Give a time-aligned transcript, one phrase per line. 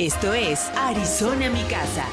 [0.00, 2.06] Esto es Arizona Mi Casa.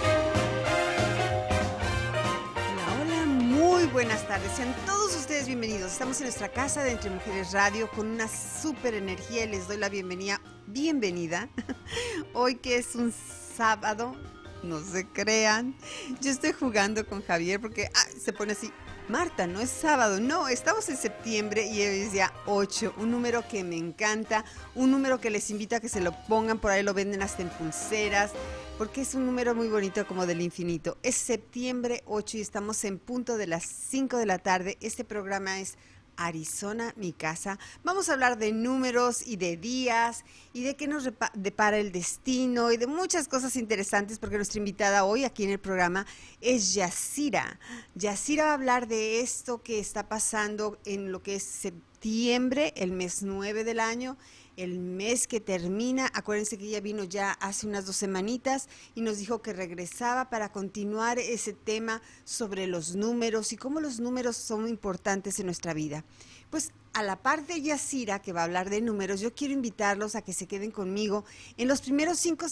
[2.73, 4.51] Hola, hola, muy buenas tardes.
[4.53, 5.91] Sean todos ustedes bienvenidos.
[5.91, 9.77] Estamos en nuestra casa de Entre Mujeres Radio con una súper energía y les doy
[9.77, 10.41] la bienvenida.
[10.65, 11.47] Bienvenida.
[12.33, 13.13] Hoy que es un
[13.55, 14.15] sábado,
[14.63, 15.75] no se crean.
[16.21, 18.71] Yo estoy jugando con Javier porque se pone así.
[19.07, 23.47] Marta, no es sábado, no, estamos en septiembre y hoy es día 8, un número
[23.47, 26.81] que me encanta, un número que les invito a que se lo pongan, por ahí
[26.81, 28.31] lo venden hasta en pulseras,
[28.79, 30.97] porque es un número muy bonito como del infinito.
[31.03, 34.75] Es septiembre 8 y estamos en punto de las 5 de la tarde.
[34.81, 35.77] Este programa es
[36.17, 37.59] Arizona, mi casa.
[37.83, 42.71] Vamos a hablar de números y de días y de qué nos depara el destino
[42.71, 46.05] y de muchas cosas interesantes porque nuestra invitada hoy aquí en el programa
[46.41, 47.59] es Yacira.
[47.95, 52.91] Yacira va a hablar de esto que está pasando en lo que es septiembre, el
[52.91, 54.17] mes 9 del año
[54.57, 56.09] el mes que termina.
[56.13, 60.51] Acuérdense que ella vino ya hace unas dos semanitas y nos dijo que regresaba para
[60.51, 66.03] continuar ese tema sobre los números y cómo los números son importantes en nuestra vida.
[66.49, 70.15] Pues a la parte de Yacira, que va a hablar de números, yo quiero invitarlos
[70.15, 71.25] a que se queden conmigo
[71.57, 72.45] en los primeros cinco,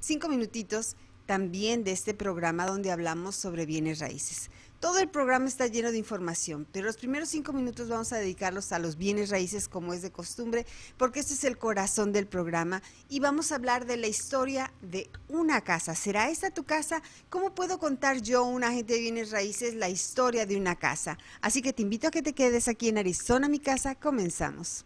[0.00, 4.50] cinco minutitos también de este programa donde hablamos sobre bienes raíces.
[4.84, 8.70] Todo el programa está lleno de información, pero los primeros cinco minutos vamos a dedicarlos
[8.70, 10.66] a los bienes raíces como es de costumbre,
[10.98, 15.08] porque este es el corazón del programa y vamos a hablar de la historia de
[15.28, 15.94] una casa.
[15.94, 17.02] ¿Será esta tu casa?
[17.30, 21.16] ¿Cómo puedo contar yo, un agente de bienes raíces, la historia de una casa?
[21.40, 23.94] Así que te invito a que te quedes aquí en Arizona, mi casa.
[23.94, 24.84] Comenzamos.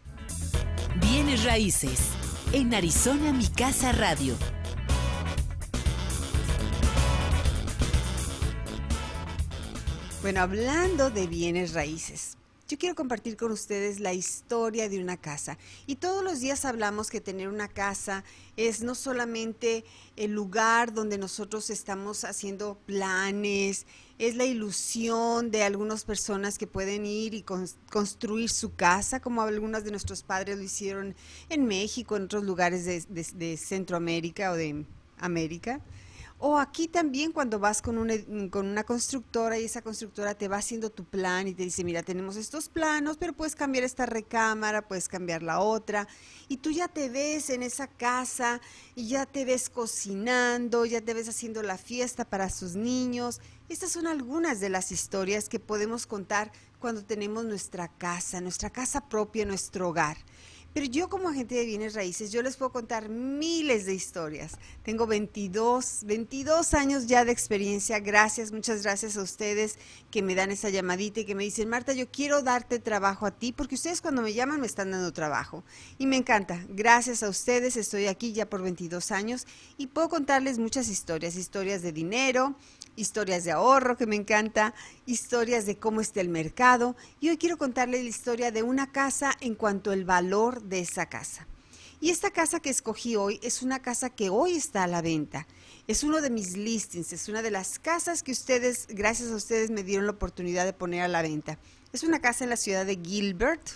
[1.01, 1.99] Bienes raíces
[2.53, 4.37] en Arizona, mi casa radio
[10.21, 12.35] Bueno, hablando de bienes raíces,
[12.67, 15.57] yo quiero compartir con ustedes la historia de una casa.
[15.87, 18.25] Y todos los días hablamos que tener una casa
[18.57, 19.85] es no solamente
[20.17, 23.85] el lugar donde nosotros estamos haciendo planes,
[24.17, 27.45] es la ilusión de algunas personas que pueden ir y
[27.89, 31.15] construir su casa, como algunas de nuestros padres lo hicieron
[31.47, 34.85] en México, en otros lugares de Centroamérica o de
[35.17, 35.79] América.
[36.41, 38.13] O aquí también cuando vas con una,
[38.49, 42.01] con una constructora y esa constructora te va haciendo tu plan y te dice, mira,
[42.01, 46.07] tenemos estos planos, pero puedes cambiar esta recámara, puedes cambiar la otra.
[46.47, 48.61] Y tú ya te ves en esa casa
[48.95, 53.41] y ya te ves cocinando, ya te ves haciendo la fiesta para sus niños.
[53.67, 59.09] Estas son algunas de las historias que podemos contar cuando tenemos nuestra casa, nuestra casa
[59.09, 60.17] propia, nuestro hogar.
[60.73, 64.53] Pero yo como agente de bienes raíces, yo les puedo contar miles de historias.
[64.83, 67.99] Tengo 22, 22 años ya de experiencia.
[67.99, 69.77] Gracias, muchas gracias a ustedes
[70.11, 73.31] que me dan esa llamadita y que me dicen, Marta, yo quiero darte trabajo a
[73.31, 75.63] ti, porque ustedes cuando me llaman me están dando trabajo.
[75.97, 76.63] Y me encanta.
[76.69, 79.47] Gracias a ustedes, estoy aquí ya por 22 años
[79.77, 82.55] y puedo contarles muchas historias, historias de dinero,
[82.95, 84.73] historias de ahorro, que me encanta,
[85.05, 86.95] historias de cómo está el mercado.
[87.19, 91.07] Y hoy quiero contarles la historia de una casa en cuanto al valor de esa
[91.07, 91.47] casa.
[92.01, 95.47] Y esta casa que escogí hoy es una casa que hoy está a la venta.
[95.87, 99.69] Es uno de mis listings, es una de las casas que ustedes, gracias a ustedes,
[99.69, 101.59] me dieron la oportunidad de poner a la venta.
[101.91, 103.67] Es una casa en la ciudad de Gilbert.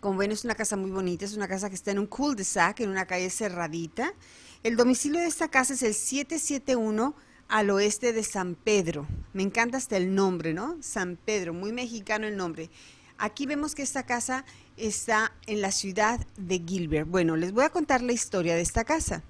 [0.00, 2.80] Como ven, es una casa muy bonita, es una casa que está en un cul-de-sac,
[2.80, 4.14] en una calle cerradita.
[4.62, 7.14] El domicilio de esta casa es el 771
[7.48, 9.08] al oeste de San Pedro.
[9.32, 10.76] Me encanta hasta el nombre, ¿no?
[10.80, 12.70] San Pedro, muy mexicano el nombre.
[13.16, 14.44] Aquí vemos que esta casa
[14.76, 17.08] está en la ciudad de Gilbert.
[17.08, 19.24] Bueno, les voy a contar la historia de esta casa.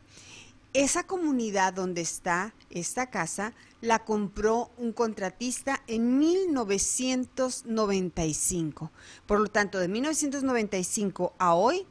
[0.74, 8.92] Esa comunidad donde está esta casa la compró un contratista en 1995.
[9.24, 11.86] Por lo tanto, de 1995 a hoy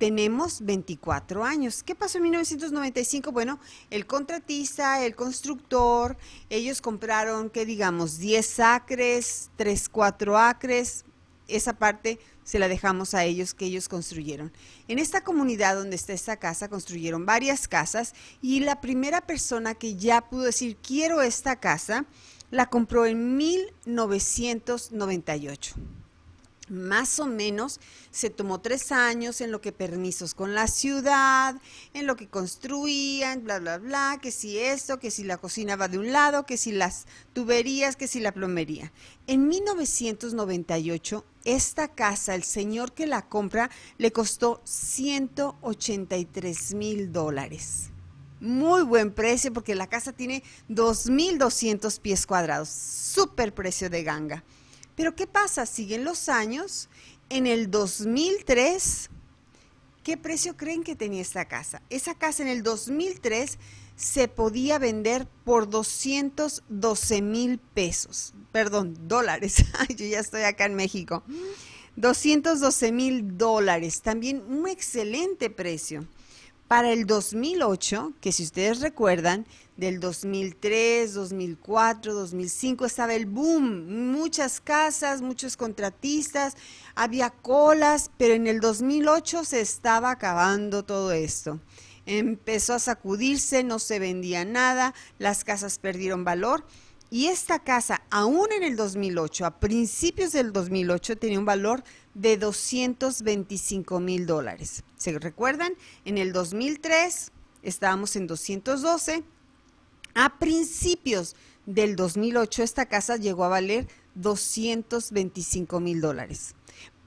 [0.00, 1.84] tenemos 24 años.
[1.84, 3.30] ¿Qué pasó en 1995?
[3.32, 3.60] Bueno,
[3.90, 6.16] el contratista, el constructor,
[6.48, 8.16] ellos compraron, ¿qué digamos?
[8.18, 11.04] 10 acres, 3, 4 acres.
[11.48, 14.50] Esa parte se la dejamos a ellos que ellos construyeron.
[14.88, 19.96] En esta comunidad donde está esta casa construyeron varias casas y la primera persona que
[19.96, 22.06] ya pudo decir quiero esta casa
[22.50, 25.74] la compró en 1998.
[26.70, 27.80] Más o menos
[28.10, 31.60] se tomó tres años en lo que permisos con la ciudad,
[31.92, 35.88] en lo que construían, bla, bla, bla, que si esto, que si la cocina va
[35.88, 38.92] de un lado, que si las tuberías, que si la plomería.
[39.26, 47.90] En 1998, esta casa, el señor que la compra, le costó 183 mil dólares.
[48.40, 52.70] Muy buen precio porque la casa tiene 2.200 pies cuadrados.
[52.70, 54.44] Súper precio de ganga.
[54.96, 55.66] Pero ¿qué pasa?
[55.66, 56.88] Siguen los años.
[57.28, 59.08] En el 2003,
[60.02, 61.82] ¿qué precio creen que tenía esta casa?
[61.90, 63.58] Esa casa en el 2003
[63.96, 68.32] se podía vender por 212 mil pesos.
[68.50, 69.64] Perdón, dólares.
[69.96, 71.22] Yo ya estoy acá en México.
[71.96, 74.00] 212 mil dólares.
[74.00, 76.06] También un excelente precio.
[76.70, 79.44] Para el 2008, que si ustedes recuerdan,
[79.76, 86.56] del 2003, 2004, 2005 estaba el boom, muchas casas, muchos contratistas,
[86.94, 91.58] había colas, pero en el 2008 se estaba acabando todo esto.
[92.06, 96.64] Empezó a sacudirse, no se vendía nada, las casas perdieron valor
[97.12, 101.82] y esta casa, aún en el 2008, a principios del 2008, tenía un valor
[102.14, 104.82] de 225 mil dólares.
[104.96, 105.74] ¿Se recuerdan?
[106.04, 109.22] En el 2003 estábamos en 212.
[110.14, 111.36] A principios
[111.66, 116.54] del 2008 esta casa llegó a valer 225 mil dólares.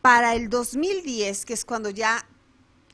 [0.01, 2.27] Para el 2010, que es cuando ya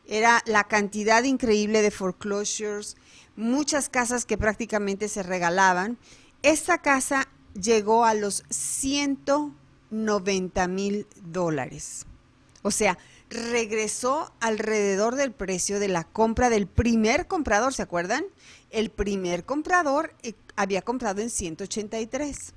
[0.07, 2.97] era la cantidad increíble de foreclosures,
[3.35, 5.97] muchas casas que prácticamente se regalaban,
[6.41, 8.43] esta casa llegó a los
[9.89, 12.05] 190 mil dólares.
[12.61, 12.97] O sea,
[13.29, 18.25] regresó alrededor del precio de la compra del primer comprador, ¿se acuerdan?
[18.69, 22.53] El primer comprador eh, había comprado en 183.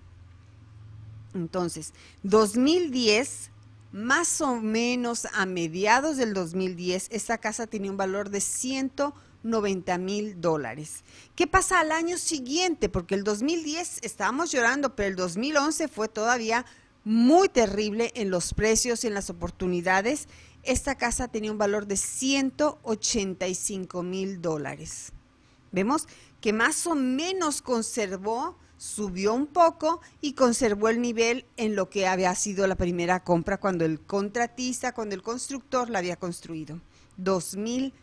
[1.34, 1.93] Entonces,
[2.25, 3.50] 2010,
[3.93, 9.99] más o menos a mediados del 2010, esta casa tenía un valor de 190 90
[9.99, 11.02] mil dólares.
[11.34, 12.88] ¿Qué pasa al año siguiente?
[12.88, 16.64] Porque el 2010 estábamos llorando, pero el 2011 fue todavía
[17.04, 20.28] muy terrible en los precios y en las oportunidades.
[20.62, 25.12] Esta casa tenía un valor de 185 mil dólares.
[25.72, 26.06] Vemos
[26.40, 32.06] que más o menos conservó, subió un poco y conservó el nivel en lo que
[32.06, 36.81] había sido la primera compra cuando el contratista, cuando el constructor la había construido.
[37.16, 37.94] 2000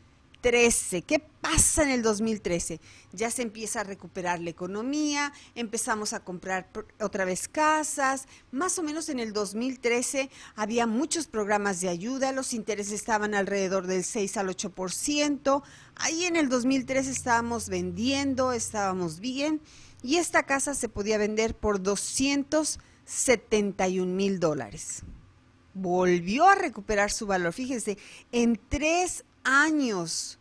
[0.41, 1.01] 2013.
[1.01, 2.79] ¿Qué pasa en el 2013?
[3.11, 6.69] Ya se empieza a recuperar la economía, empezamos a comprar
[7.01, 8.25] otra vez casas.
[8.51, 13.85] Más o menos en el 2013 había muchos programas de ayuda, los intereses estaban alrededor
[13.85, 15.61] del 6 al 8%.
[15.95, 19.59] Ahí en el 2013 estábamos vendiendo, estábamos bien
[20.01, 25.03] y esta casa se podía vender por 271 mil dólares
[25.75, 27.53] volvió a recuperar su valor.
[27.53, 27.97] Fíjense,
[28.33, 30.39] en tres años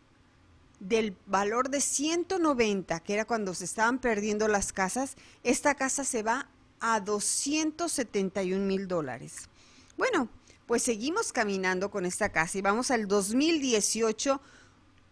[0.79, 6.23] del valor de 190, que era cuando se estaban perdiendo las casas, esta casa se
[6.23, 6.47] va
[6.79, 9.49] a 271 mil dólares.
[9.97, 10.29] Bueno,
[10.65, 14.39] pues seguimos caminando con esta casa y vamos al 2018.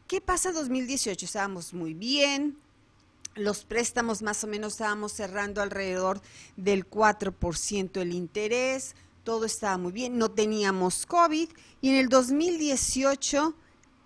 [0.08, 1.26] ¿Qué pasa 2018?
[1.26, 2.58] Estábamos muy bien,
[3.36, 6.22] los préstamos más o menos estábamos cerrando alrededor
[6.56, 11.50] del 4% el interés, todo estaba muy bien, no teníamos COVID
[11.82, 13.56] y en el 2018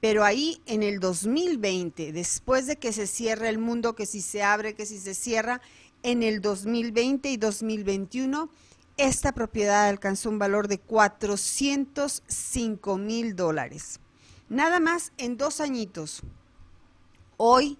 [0.00, 4.42] Pero ahí en el 2020, después de que se cierra el mundo, que si se
[4.42, 5.60] abre, que si se cierra,
[6.02, 8.50] en el 2020 y 2021
[8.96, 13.98] esta propiedad alcanzó un valor de 405 mil dólares.
[14.48, 16.22] Nada más en dos añitos.
[17.36, 17.78] Hoy,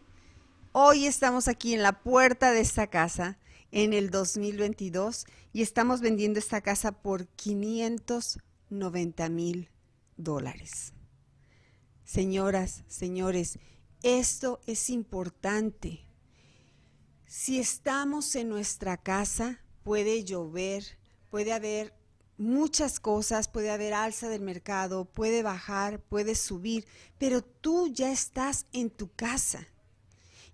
[0.72, 3.38] hoy estamos aquí en la puerta de esta casa
[3.70, 9.70] en el 2022 y estamos vendiendo esta casa por 590 mil
[10.16, 10.92] dólares.
[12.04, 13.58] Señoras, señores,
[14.02, 16.04] esto es importante.
[17.26, 20.98] Si estamos en nuestra casa, puede llover,
[21.34, 21.92] puede haber
[22.38, 26.86] muchas cosas, puede haber alza del mercado, puede bajar, puede subir,
[27.18, 29.66] pero tú ya estás en tu casa.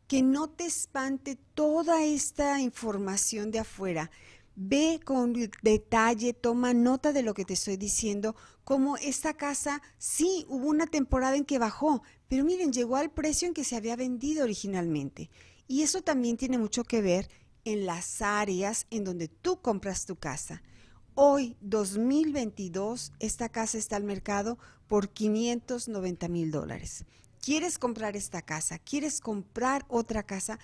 [0.06, 4.10] Que no te espante toda esta información de afuera.
[4.56, 8.34] Ve con detalle, toma nota de lo que te estoy diciendo,
[8.64, 13.46] como esta casa, sí, hubo una temporada en que bajó, pero miren, llegó al precio
[13.46, 15.28] en que se había vendido originalmente.
[15.68, 17.28] Y eso también tiene mucho que ver
[17.64, 20.62] en las áreas en donde tú compras tu casa.
[21.14, 27.04] Hoy, 2022, esta casa está al mercado por 590 mil dólares.
[27.40, 28.78] ¿Quieres comprar esta casa?
[28.78, 30.58] ¿Quieres comprar otra casa?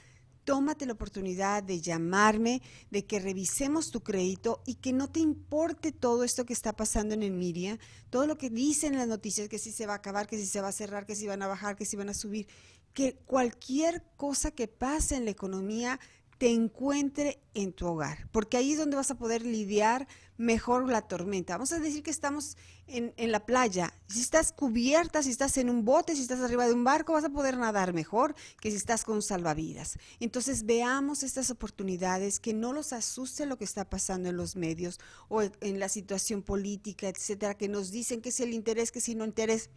[0.46, 5.90] tómate la oportunidad de llamarme, de que revisemos tu crédito y que no te importe
[5.90, 7.78] todo esto que está pasando en el Miria,
[8.10, 10.60] todo lo que dicen las noticias, que si se va a acabar, que si se
[10.60, 12.46] va a cerrar, que si van a bajar, que si van a subir,
[12.94, 15.98] que cualquier cosa que pase en la economía
[16.38, 21.00] te encuentre en tu hogar, porque ahí es donde vas a poder lidiar mejor la
[21.00, 21.55] tormenta.
[21.55, 23.95] Vamos a decir que estamos en, la playa.
[24.07, 27.25] Si estás cubierta, si estás en un bote, si estás arriba de un barco, vas
[27.25, 29.99] a poder nadar mejor que si estás con salvavidas.
[30.21, 35.00] Entonces veamos estas oportunidades, que no los asuste lo que está pasando en los medios
[35.28, 39.14] o en la situación política, etcétera, que nos dicen que es el interés, que si
[39.14, 39.71] no interés.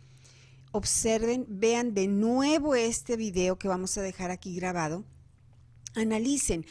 [0.72, 5.04] Observen, vean de nuevo este video que vamos a dejar aquí grabado
[5.96, 6.66] analicen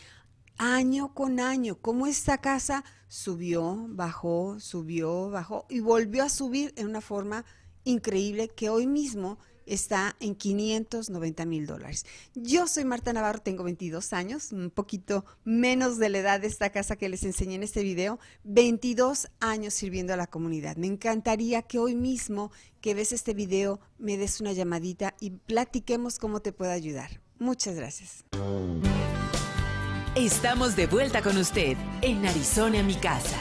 [0.58, 6.88] año con año cómo esta casa subió, bajó, subió, bajó y volvió a subir en
[6.88, 7.44] una forma
[7.84, 12.06] increíble que hoy mismo está en 590 mil dólares.
[12.34, 16.70] Yo soy Marta Navarro, tengo 22 años, un poquito menos de la edad de esta
[16.70, 20.76] casa que les enseñé en este video, 22 años sirviendo a la comunidad.
[20.76, 26.18] Me encantaría que hoy mismo que ves este video me des una llamadita y platiquemos
[26.18, 27.20] cómo te puedo ayudar.
[27.38, 28.25] Muchas gracias.
[30.16, 33.37] Estamos de vuelta con usted en Arizona, mi casa.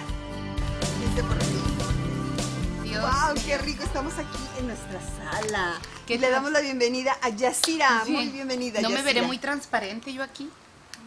[2.86, 3.36] ¡Wow!
[3.46, 3.84] ¡Qué rico!
[3.84, 5.80] Estamos aquí en nuestra sala.
[6.06, 8.04] Que Le damos la bienvenida a Yasira.
[8.08, 10.50] Muy bienvenida, No me veré muy transparente yo aquí.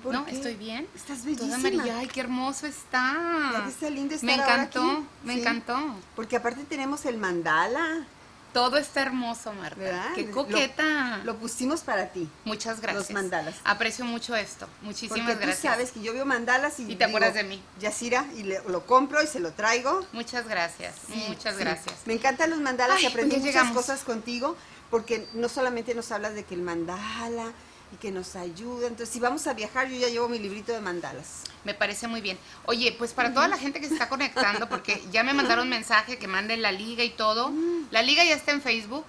[0.05, 0.89] no, estoy bien.
[0.95, 1.57] Estás bellísima.
[1.57, 1.99] Toda amarilla.
[1.99, 3.65] Ay, qué hermoso está.
[3.69, 5.79] está lindo estar Me encantó, me encantó.
[6.17, 8.05] Porque aparte tenemos el mandala.
[8.53, 10.13] Todo está hermoso, Marta.
[10.15, 11.21] Qué coqueta.
[11.25, 12.29] Lo, pusimos para ti.
[12.45, 13.09] Muchas gracias.
[13.09, 13.57] Los mandalas.
[13.65, 14.69] Aprecio mucho esto.
[14.83, 15.61] Muchísimas Porque gracias.
[15.61, 16.91] Tú sabes que yo veo mandalas y.
[16.91, 17.63] Y te acuerdas de mí.
[17.79, 20.05] Yasira, y lo compro y se lo traigo.
[20.13, 20.95] Muchas gracias.
[21.29, 21.95] muchas gracias.
[22.07, 24.57] Me encantan los mandalas y aprendí muchas cosas contigo.
[24.91, 27.53] Porque no solamente nos hablas de que el mandala
[27.93, 28.87] y que nos ayuda.
[28.87, 31.45] Entonces, si vamos a viajar, yo ya llevo mi librito de mandalas.
[31.65, 32.39] Me parece muy bien.
[32.67, 36.19] Oye, pues para toda la gente que se está conectando, porque ya me mandaron mensaje
[36.19, 37.51] que manden la liga y todo.
[37.51, 37.89] Mm.
[37.91, 39.05] La liga ya está en Facebook.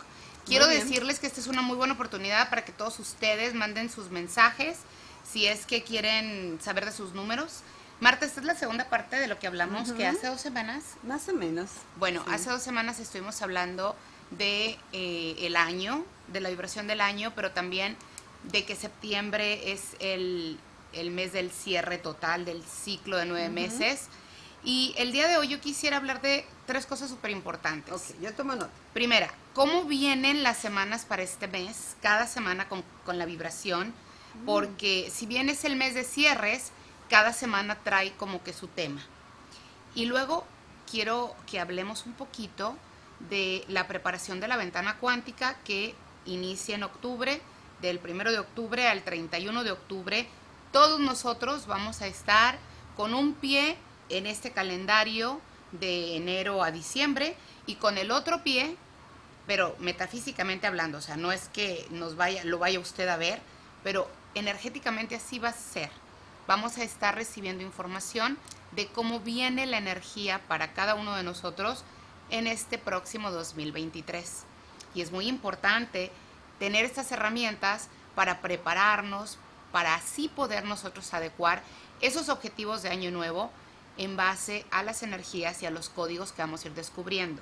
[0.46, 4.10] Quiero decirles que esta es una muy buena oportunidad para que todos ustedes manden sus
[4.10, 4.78] mensajes
[5.24, 7.62] si es que quieren saber de sus números.
[8.00, 10.84] Marta, esta es la segunda parte de lo que hablamos, que hace dos semanas.
[11.04, 11.70] Más o menos.
[11.98, 13.96] Bueno, hace dos semanas estuvimos hablando
[14.32, 17.96] de eh, el año, de la vibración del año, pero también
[18.44, 20.58] de que septiembre es el,
[21.12, 24.08] mes del cierre total del ciclo de nueve meses.
[24.64, 27.94] Y el día de hoy yo quisiera hablar de tres cosas súper importantes.
[27.94, 28.70] Ok, ya tomo nota.
[28.94, 31.96] Primera, ¿cómo vienen las semanas para este mes?
[32.02, 33.88] Cada semana con, la vibración.
[33.88, 34.46] Mm.
[34.46, 36.72] Porque si bien es el mes de cierres,
[37.10, 39.02] cada semana trae como que su tema.
[39.96, 40.46] Y luego
[40.90, 42.76] quiero que hablemos un poquito
[43.30, 45.96] de la preparación de la ventana cuántica que
[46.26, 47.42] inicia en octubre
[47.82, 50.28] del 1 de octubre al 31 de octubre,
[50.72, 52.58] todos nosotros vamos a estar
[52.96, 53.78] con un pie
[54.10, 57.36] en este calendario de enero a diciembre
[57.66, 58.76] y con el otro pie,
[59.48, 63.42] pero metafísicamente hablando, o sea, no es que nos vaya, lo vaya usted a ver,
[63.84, 65.90] pero energéticamente así va a ser.
[66.48, 68.38] Vamos a estar recibiendo información
[68.72, 71.84] de cómo viene la energía para cada uno de nosotros
[72.30, 74.44] en este próximo 2023.
[74.96, 76.12] Y es muy importante
[76.62, 79.40] tener estas herramientas para prepararnos,
[79.72, 81.64] para así poder nosotros adecuar
[82.02, 83.50] esos objetivos de año nuevo
[83.98, 87.42] en base a las energías y a los códigos que vamos a ir descubriendo.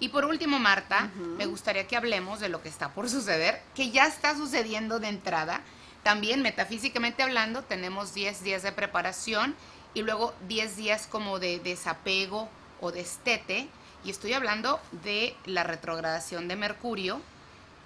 [0.00, 1.08] Y por último, Marta,
[1.38, 5.06] me gustaría que hablemos de lo que está por suceder, que ya está sucediendo de
[5.06, 5.60] entrada.
[6.02, 9.54] También metafísicamente hablando, tenemos 10 días de preparación
[9.94, 12.48] y luego 10 días como de desapego
[12.80, 13.68] o destete.
[14.04, 17.20] Y estoy hablando de la retrogradación de Mercurio,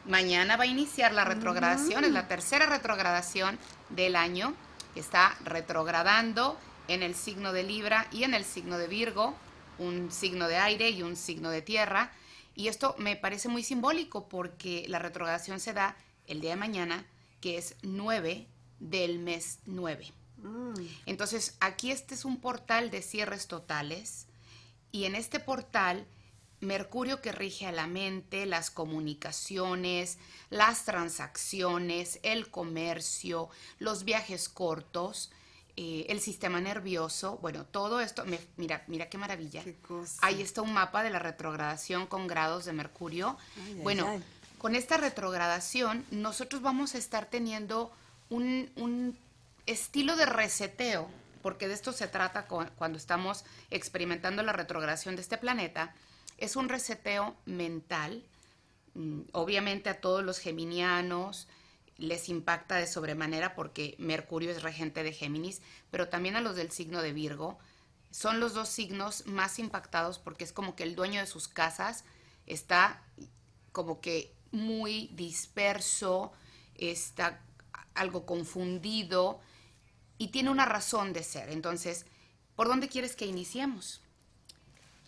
[0.06, 3.58] Mañana va a iniciar la retrogradación, es la tercera retrogradación
[3.90, 4.54] del año,
[4.94, 9.34] que está retrogradando en el signo de Libra y en el signo de Virgo,
[9.78, 12.12] un signo de aire y un signo de tierra.
[12.54, 15.96] Y esto me parece muy simbólico porque la retrogradación se da
[16.28, 17.04] el día de mañana,
[17.40, 18.46] que es 9
[18.78, 20.12] del mes 9.
[20.38, 20.74] Mm.
[21.06, 24.26] Entonces, aquí este es un portal de cierres totales
[24.92, 26.06] y en este portal
[26.60, 30.18] Mercurio que rige a la mente, las comunicaciones,
[30.50, 33.48] las transacciones, el comercio,
[33.78, 35.30] los viajes cortos,
[35.78, 38.24] eh, el sistema nervioso, bueno, todo esto,
[38.56, 39.62] mira, mira qué maravilla.
[40.22, 43.36] Ahí está un mapa de la retrogradación con grados de Mercurio.
[43.82, 44.22] bueno,
[44.56, 47.92] con esta retrogradación nosotros vamos a estar teniendo
[48.30, 49.18] un,
[49.66, 51.08] estilo de reseteo,
[51.42, 55.92] porque de esto se trata cuando estamos experimentando la retrogradación de este planeta,
[56.38, 58.24] es un reseteo mental.
[58.94, 61.48] Mm, obviamente a todos los geminianos
[61.98, 66.70] les impacta de sobremanera porque Mercurio es regente de Géminis, pero también a los del
[66.70, 67.58] signo de Virgo.
[68.10, 72.04] Son los dos signos más impactados porque es como que el dueño de sus casas
[72.46, 73.02] está
[73.72, 76.32] como que muy disperso,
[76.74, 77.42] está
[77.94, 79.40] algo confundido
[80.18, 81.50] y tiene una razón de ser.
[81.50, 82.06] Entonces,
[82.54, 84.00] ¿por dónde quieres que iniciemos?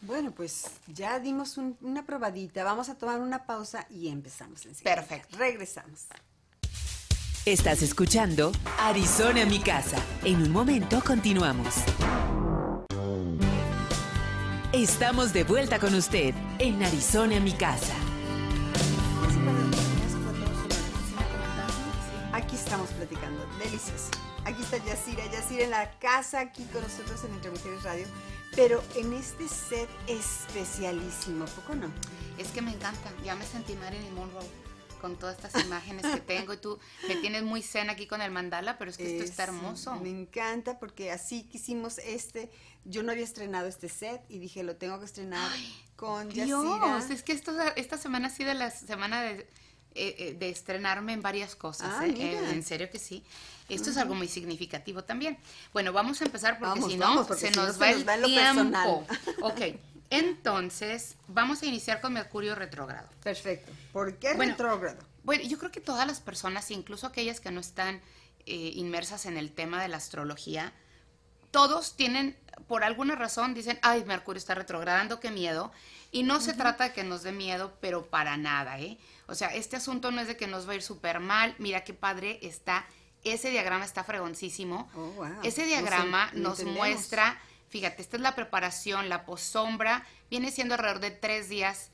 [0.01, 2.65] Bueno, pues ya dimos una probadita.
[2.65, 4.95] Vamos a tomar una pausa y empezamos enseguida.
[4.95, 5.37] Perfecto.
[5.37, 6.07] Regresamos.
[7.45, 9.97] Estás escuchando Arizona mi casa.
[10.23, 11.75] En un momento continuamos.
[14.73, 17.95] Estamos de vuelta con usted en Arizona mi casa.
[22.33, 24.11] Aquí estamos platicando, delicioso.
[24.49, 28.07] Aquí está Yacira, Yacira en la casa, aquí con nosotros en Entre Mujeres Radio,
[28.57, 31.93] pero en este set especialísimo, ¿poco no?
[32.39, 34.47] Es que me encanta, ya me sentí Marilyn Monroe
[35.03, 36.79] con todas estas imágenes que tengo y tú
[37.09, 39.97] me tienes muy cena aquí con el mandala, pero es que esto está hermoso.
[39.97, 42.51] Me encanta porque así quisimos este,
[42.87, 45.53] yo no había estrenado este set y dije, lo tengo que estrenar
[45.95, 49.47] con Dios, es que esto, esta semana ha sido la semana de,
[49.95, 52.51] eh, eh, de estrenarme en varias cosas, ah, ¿eh?
[52.51, 53.23] en serio que sí.
[53.69, 55.39] Esto es algo muy significativo también.
[55.73, 59.07] Bueno, vamos a empezar porque si no, se, nos, va el tiempo.
[59.43, 59.61] ok,
[60.11, 63.09] entonces, vamos a iniciar con Mercurio retrógrado.
[63.23, 63.71] Perfecto.
[63.93, 64.99] ¿Por qué retrógrado?
[65.23, 68.01] Bueno, yo creo que todas las personas, incluso aquellas que no están
[68.47, 70.73] eh, inmersas en el tema de la astrología,
[71.51, 75.73] todos tienen, por alguna razón, dicen, ay, Mercurio está retrogradando, qué miedo.
[76.11, 78.97] Y no se trata de que nos dé miedo, pero para nada, ¿eh?
[79.27, 81.55] O sea, este asunto no es de que nos va a ir súper mal.
[81.59, 82.87] Mira qué padre está.
[83.25, 84.91] Ese diagrama está fregoncísimo.
[84.95, 85.41] Oh, wow.
[85.43, 91.11] Ese diagrama nos muestra Fíjate, esta es la preparación, la posombra, viene siendo alrededor de
[91.11, 91.91] tres días,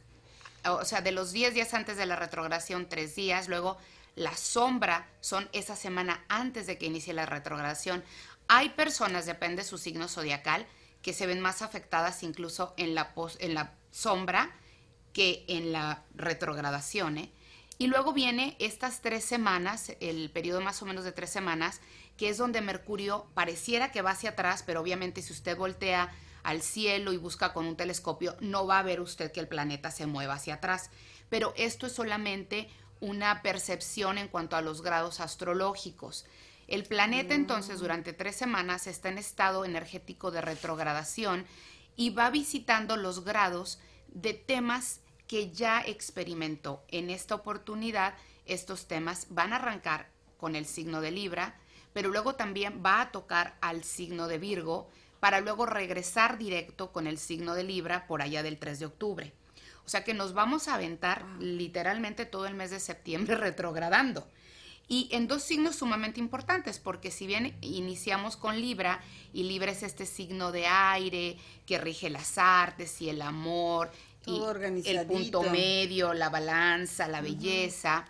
[0.65, 3.77] o sea, de los diez días antes de la retrogradación, tres días, luego
[4.15, 8.05] la sombra son esa semana antes de que inicie la retrogradación.
[8.47, 10.67] Hay personas, depende de su signo zodiacal,
[11.03, 14.53] que se ven más afectadas incluso en la, en la sombra
[15.13, 17.19] que en la retrogradación.
[17.19, 17.33] ¿eh?
[17.77, 21.81] Y luego viene estas tres semanas, el periodo más o menos de tres semanas,
[22.17, 26.13] que es donde Mercurio pareciera que va hacia atrás, pero obviamente si usted voltea
[26.45, 29.91] al cielo y busca con un telescopio, no va a ver usted que el planeta
[29.91, 30.91] se mueva hacia atrás.
[31.29, 32.69] Pero esto es solamente
[33.01, 36.27] una percepción en cuanto a los grados astrológicos.
[36.69, 37.41] El planeta mm.
[37.41, 41.45] entonces durante tres semanas está en estado energético de retrogradación
[41.97, 46.85] y va visitando los grados de temas que ya experimentó.
[46.89, 48.15] En esta oportunidad,
[48.47, 51.57] estos temas van a arrancar con el signo de Libra,
[51.93, 57.07] pero luego también va a tocar al signo de Virgo para luego regresar directo con
[57.07, 59.33] el signo de Libra por allá del 3 de octubre.
[59.87, 64.29] O sea que nos vamos a aventar literalmente todo el mes de septiembre retrogradando.
[64.87, 69.01] Y en dos signos sumamente importantes, porque si bien iniciamos con Libra,
[69.33, 73.91] y Libra es este signo de aire que rige las artes y el amor,
[74.27, 74.43] y
[74.89, 78.07] el punto medio, la balanza, la belleza.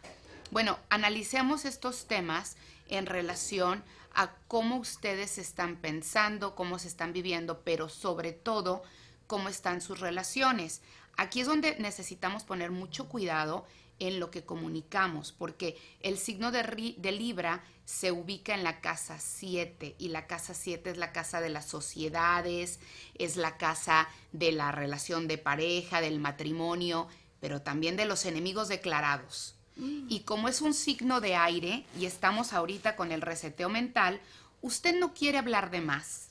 [0.50, 2.57] Bueno, analicemos estos temas
[2.88, 3.83] en relación
[4.14, 8.83] a cómo ustedes están pensando, cómo se están viviendo, pero sobre todo
[9.27, 10.83] cómo están sus relaciones.
[11.16, 13.66] Aquí es donde necesitamos poner mucho cuidado
[13.98, 19.18] en lo que comunicamos, porque el signo de, de, Libra se ubica en la casa
[19.18, 22.80] 7 y la casa 7 es la casa de las sociedades,
[23.14, 27.09] es la casa de la relación de pareja, del matrimonio,
[27.40, 29.54] pero también de los enemigos declarados.
[29.76, 34.20] Y como es un signo de aire y estamos ahorita con el reseteo mental,
[34.62, 36.28] usted no quiere hablar de más.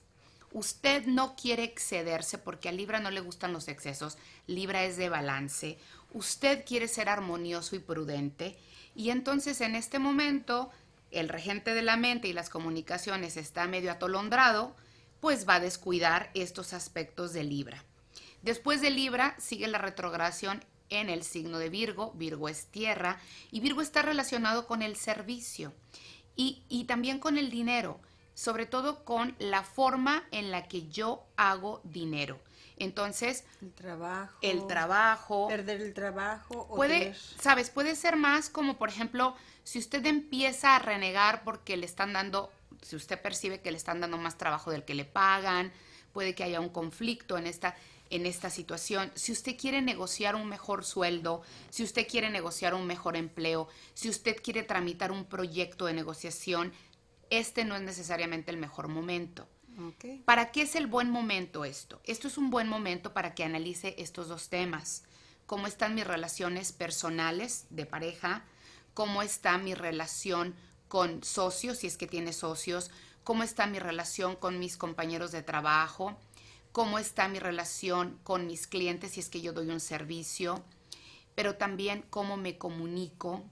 [0.54, 4.17] Usted no quiere excederse porque a Libra no le gustan los excesos.
[4.47, 5.78] Libra es de balance.
[6.13, 8.58] Usted quiere ser armonioso y prudente.
[8.95, 10.71] Y entonces en este momento
[11.12, 14.76] el regente de la mente y las comunicaciones está medio atolondrado,
[15.19, 17.84] pues va a descuidar estos aspectos de Libra.
[18.41, 22.12] Después de Libra sigue la retrogradación en el signo de Virgo.
[22.15, 23.19] Virgo es tierra
[23.52, 25.73] y Virgo está relacionado con el servicio
[26.36, 27.99] y, y también con el dinero,
[28.34, 32.39] sobre todo con la forma en la que yo hago dinero.
[32.77, 38.89] Entonces, el trabajo, el trabajo, perder el trabajo, puede, sabes, puede ser más como, por
[38.89, 43.77] ejemplo, si usted empieza a renegar porque le están dando, si usted percibe que le
[43.77, 45.71] están dando más trabajo del que le pagan,
[46.12, 47.75] puede que haya un conflicto en esta
[48.09, 49.12] en esta situación.
[49.15, 54.07] Si usted quiere negociar un mejor sueldo, si usted quiere negociar un mejor empleo, si
[54.07, 56.73] usted quiere tramitar un proyecto de negociación,
[57.31, 59.47] este no es necesariamente el mejor momento.
[60.25, 62.01] ¿Para qué es el buen momento esto?
[62.03, 65.03] Esto es un buen momento para que analice estos dos temas.
[65.45, 68.45] ¿Cómo están mis relaciones personales de pareja?
[68.93, 70.55] ¿Cómo está mi relación
[70.88, 72.91] con socios, si es que tiene socios?
[73.23, 76.17] ¿Cómo está mi relación con mis compañeros de trabajo?
[76.71, 80.63] ¿Cómo está mi relación con mis clientes si es que yo doy un servicio?
[81.36, 83.43] Pero también cómo me comunico,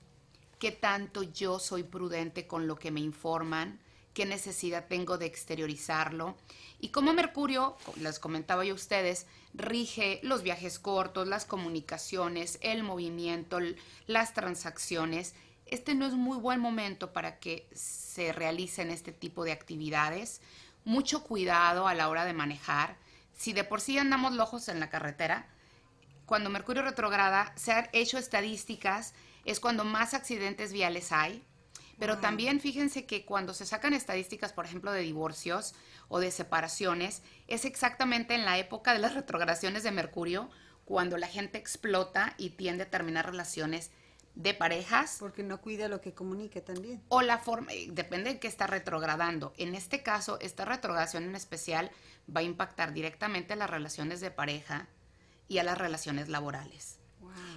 [0.60, 3.80] qué tanto yo soy prudente con lo que me informan,
[4.14, 6.38] qué necesidad tengo de exteriorizarlo.
[6.80, 12.84] Y como Mercurio, les comentaba yo a ustedes, rige los viajes cortos, las comunicaciones, el
[12.84, 13.60] movimiento,
[14.08, 15.36] las transacciones.
[15.66, 20.42] Este no es muy buen momento para que se realicen este tipo de actividades.
[20.84, 22.98] Mucho cuidado a la hora de manejar.
[23.38, 25.48] Si de por sí andamos lojos en la carretera,
[26.26, 29.14] cuando Mercurio retrograda se han hecho estadísticas
[29.46, 31.44] es cuando más accidentes viales hay.
[32.02, 35.76] Pero también fíjense que cuando se sacan estadísticas, por ejemplo, de divorcios
[36.08, 40.50] o de separaciones, es exactamente en la época de las retrogradaciones de Mercurio,
[40.84, 43.92] cuando la gente explota y tiende a terminar relaciones
[44.34, 45.18] de parejas.
[45.20, 47.04] Porque no cuida lo que comunica también.
[47.08, 49.54] O la forma, eh, depende de qué está retrogradando.
[49.58, 51.92] En este caso, esta retrogradación en especial
[52.36, 54.88] va a impactar directamente a las relaciones de pareja
[55.48, 56.98] y a las relaciones laborales.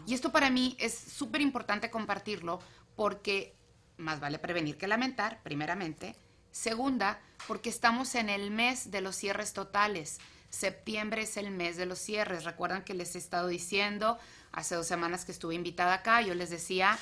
[0.07, 2.61] Y esto para mí es súper importante compartirlo
[2.95, 3.57] porque
[3.97, 6.17] más vale prevenir que lamentar, primeramente.
[6.51, 10.19] Segunda, porque estamos en el mes de los cierres totales.
[10.51, 12.45] Septiembre es el mes de los cierres.
[12.45, 14.19] Recuerdan que les he estado diciendo
[14.53, 16.97] hace dos semanas que estuve invitada acá, yo les decía,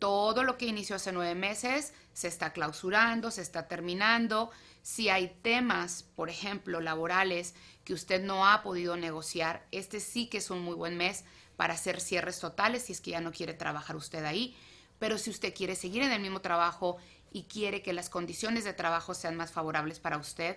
[0.00, 4.50] todo lo que inició hace nueve meses se está clausurando, se está terminando.
[4.82, 7.54] Si hay temas, por ejemplo, laborales
[7.84, 11.24] que usted no ha podido negociar, este sí que es un muy buen mes
[11.56, 14.56] para hacer cierres totales si es que ya no quiere trabajar usted ahí.
[14.98, 16.96] Pero si usted quiere seguir en el mismo trabajo
[17.30, 20.56] y quiere que las condiciones de trabajo sean más favorables para usted,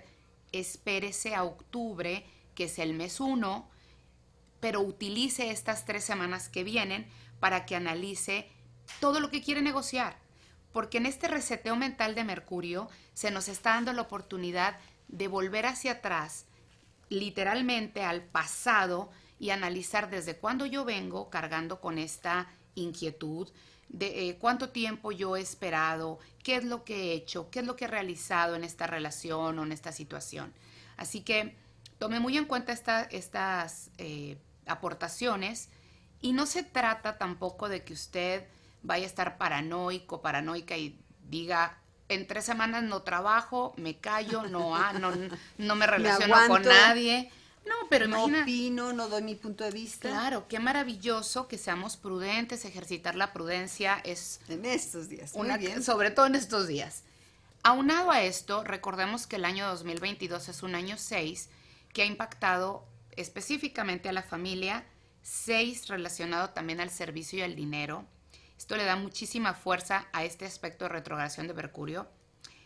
[0.51, 2.25] espérese a octubre,
[2.55, 3.69] que es el mes 1,
[4.59, 7.07] pero utilice estas tres semanas que vienen
[7.39, 8.49] para que analice
[8.99, 10.17] todo lo que quiere negociar.
[10.71, 15.65] Porque en este reseteo mental de Mercurio se nos está dando la oportunidad de volver
[15.65, 16.45] hacia atrás,
[17.09, 23.49] literalmente al pasado, y analizar desde cuándo yo vengo cargando con esta inquietud,
[23.89, 27.65] de eh, cuánto tiempo yo he esperado, qué es lo que he hecho, qué es
[27.65, 30.53] lo que he realizado en esta relación o en esta situación.
[30.95, 31.55] Así que
[31.97, 32.71] tome muy en cuenta
[33.11, 35.69] estas eh, aportaciones
[36.21, 38.45] y no se trata tampoco de que usted
[38.83, 41.77] vaya a estar paranoico, paranoica y diga,
[42.09, 45.11] en tres semanas no trabajo, me callo, no, no,
[45.57, 47.31] no me relaciono con nadie.
[47.69, 50.09] No, pero no opino, no doy mi punto de vista.
[50.09, 54.41] Claro, qué maravilloso que seamos prudentes, ejercitar la prudencia es...
[54.49, 55.83] En estos días, una, bien.
[55.83, 57.03] Sobre todo en estos días.
[57.61, 61.49] Aunado a esto, recordemos que el año 2022 es un año 6
[61.93, 64.85] que ha impactado específicamente a la familia,
[65.21, 68.05] 6 relacionado también al servicio y al dinero.
[68.57, 72.07] Esto le da muchísima fuerza a este aspecto de retrogradación de Mercurio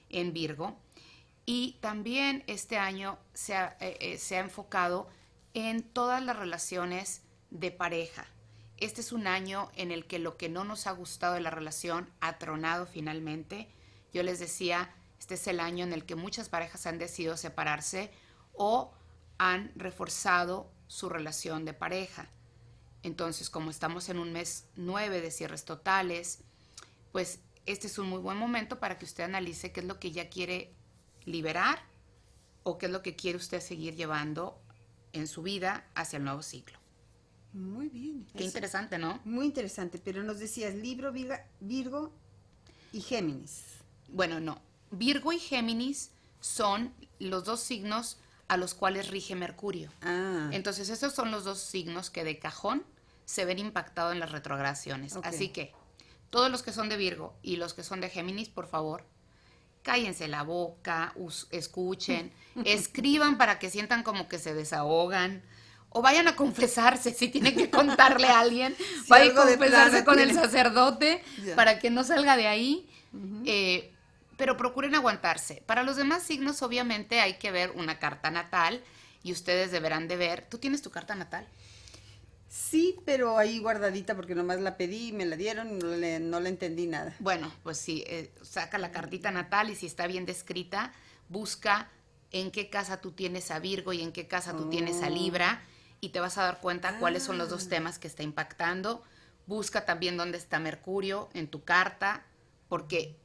[0.10, 0.78] en Virgo.
[1.45, 5.08] Y también este año se ha, eh, eh, se ha enfocado
[5.53, 8.25] en todas las relaciones de pareja.
[8.77, 11.51] Este es un año en el que lo que no nos ha gustado de la
[11.51, 13.69] relación ha tronado finalmente.
[14.13, 18.12] Yo les decía, este es el año en el que muchas parejas han decidido separarse
[18.53, 18.93] o
[19.38, 22.29] han reforzado su relación de pareja.
[23.03, 26.39] Entonces, como estamos en un mes nueve de cierres totales,
[27.12, 30.12] pues este es un muy buen momento para que usted analice qué es lo que
[30.12, 30.73] ya quiere
[31.26, 31.80] liberar
[32.64, 34.60] o qué es lo que quiere usted seguir llevando
[35.12, 36.80] en su vida hacia el nuevo ciclo.
[37.54, 38.26] Muy bien.
[38.36, 39.20] Qué interesante, ¿no?
[39.26, 41.14] Muy interesante, pero nos decías Libro,
[41.60, 42.12] Virgo
[42.92, 43.64] y Géminis.
[44.08, 44.60] Bueno, no.
[44.90, 49.92] Virgo y Géminis son los dos signos a los cuales rige Mercurio.
[50.02, 50.50] Ah.
[50.52, 52.84] Entonces, esos son los dos signos que de cajón
[53.26, 55.16] se ven impactados en las retrogradaciones.
[55.24, 55.72] Así que,
[56.30, 59.06] todos los que son de Virgo y los que son de Géminis, por favor,
[59.84, 61.13] cállense la boca,
[61.52, 62.32] escuchen,
[62.65, 65.43] escriban para que sientan como que se desahogan.
[65.96, 68.76] O vayan a confesarse, si tienen que contarle a alguien,
[69.10, 71.24] vayan a confesarse con el sacerdote
[71.56, 72.89] para que no salga de ahí.
[73.46, 73.93] Eh,
[74.38, 75.62] pero procuren aguantarse.
[75.67, 78.82] Para los demás signos, obviamente, hay que ver una carta natal
[79.22, 80.48] y ustedes deberán de ver.
[80.50, 81.48] ¿Tú tienes tu carta natal?
[82.54, 86.20] Sí, pero ahí guardadita porque nomás la pedí y me la dieron y no le,
[86.20, 87.16] no le entendí nada.
[87.18, 90.94] Bueno, pues sí, eh, saca la cartita natal y si está bien descrita,
[91.30, 91.89] busca
[92.30, 95.10] en qué casa tú tienes a Virgo y en qué casa tú tienes a oh.
[95.10, 95.63] Libra
[96.00, 97.70] y te vas a dar cuenta cuáles son los dos ah.
[97.70, 99.02] temas que está impactando.
[99.48, 102.24] Busca también dónde está Mercurio en tu carta,
[102.70, 103.18] porque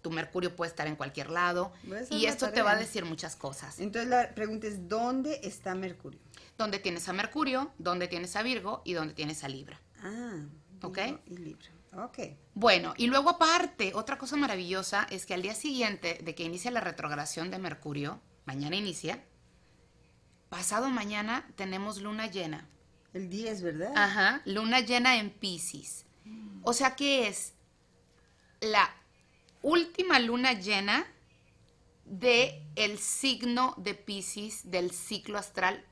[0.00, 3.36] tu Mercurio puede estar en cualquier lado hacer y esto te va a decir muchas
[3.36, 3.80] cosas.
[3.80, 6.20] Entonces la pregunta es, ¿dónde está Mercurio?
[6.58, 7.72] ¿Dónde tienes a Mercurio?
[7.78, 8.82] ¿Dónde tienes a Virgo?
[8.84, 9.80] ¿Y dónde tienes a Libra?
[10.02, 10.44] Ah,
[10.82, 10.96] Ok.
[10.98, 11.68] Virgo y Libra.
[12.04, 12.18] Ok.
[12.54, 16.70] Bueno, y luego aparte, otra cosa maravillosa es que al día siguiente de que inicia
[16.70, 19.22] la retrogradación de Mercurio, mañana inicia,
[20.48, 22.68] pasado mañana tenemos luna llena.
[23.12, 23.92] El 10, ¿verdad?
[23.94, 26.06] Ajá, luna llena en Pisces.
[26.62, 27.52] O sea que es
[28.60, 28.88] la
[29.60, 31.06] última luna llena
[32.04, 35.84] de el signo de Pisces del ciclo astral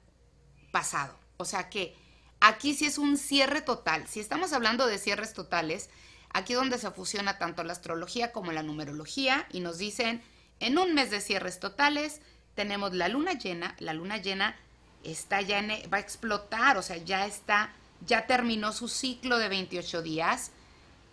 [0.70, 1.16] pasado.
[1.36, 1.96] O sea que
[2.40, 4.06] aquí sí es un cierre total.
[4.08, 5.90] Si estamos hablando de cierres totales,
[6.32, 10.22] aquí donde se fusiona tanto la astrología como la numerología y nos dicen,
[10.60, 12.20] en un mes de cierres totales
[12.54, 14.56] tenemos la luna llena, la luna llena
[15.04, 17.72] está ya va a explotar, o sea, ya está,
[18.06, 20.52] ya terminó su ciclo de 28 días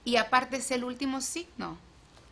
[0.04, 1.78] y aparte es el último signo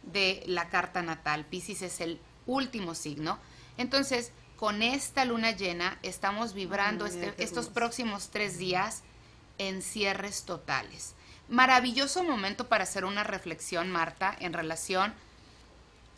[0.03, 1.45] de la carta natal.
[1.45, 3.39] Pisces es el último signo.
[3.77, 9.03] Entonces, con esta luna llena estamos vibrando Ay, este- estos próximos tres días
[9.57, 11.13] en cierres totales.
[11.49, 15.13] Maravilloso momento para hacer una reflexión, Marta, en relación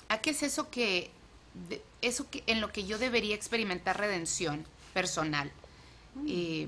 [0.09, 1.11] a qué es eso que,
[1.69, 5.51] de- eso que en lo que yo debería experimentar redención personal.
[6.27, 6.67] Eh,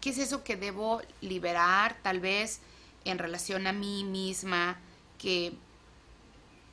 [0.00, 2.60] ¿Qué es eso que debo liberar, tal vez,
[3.04, 4.78] en relación a mí misma,
[5.18, 5.52] que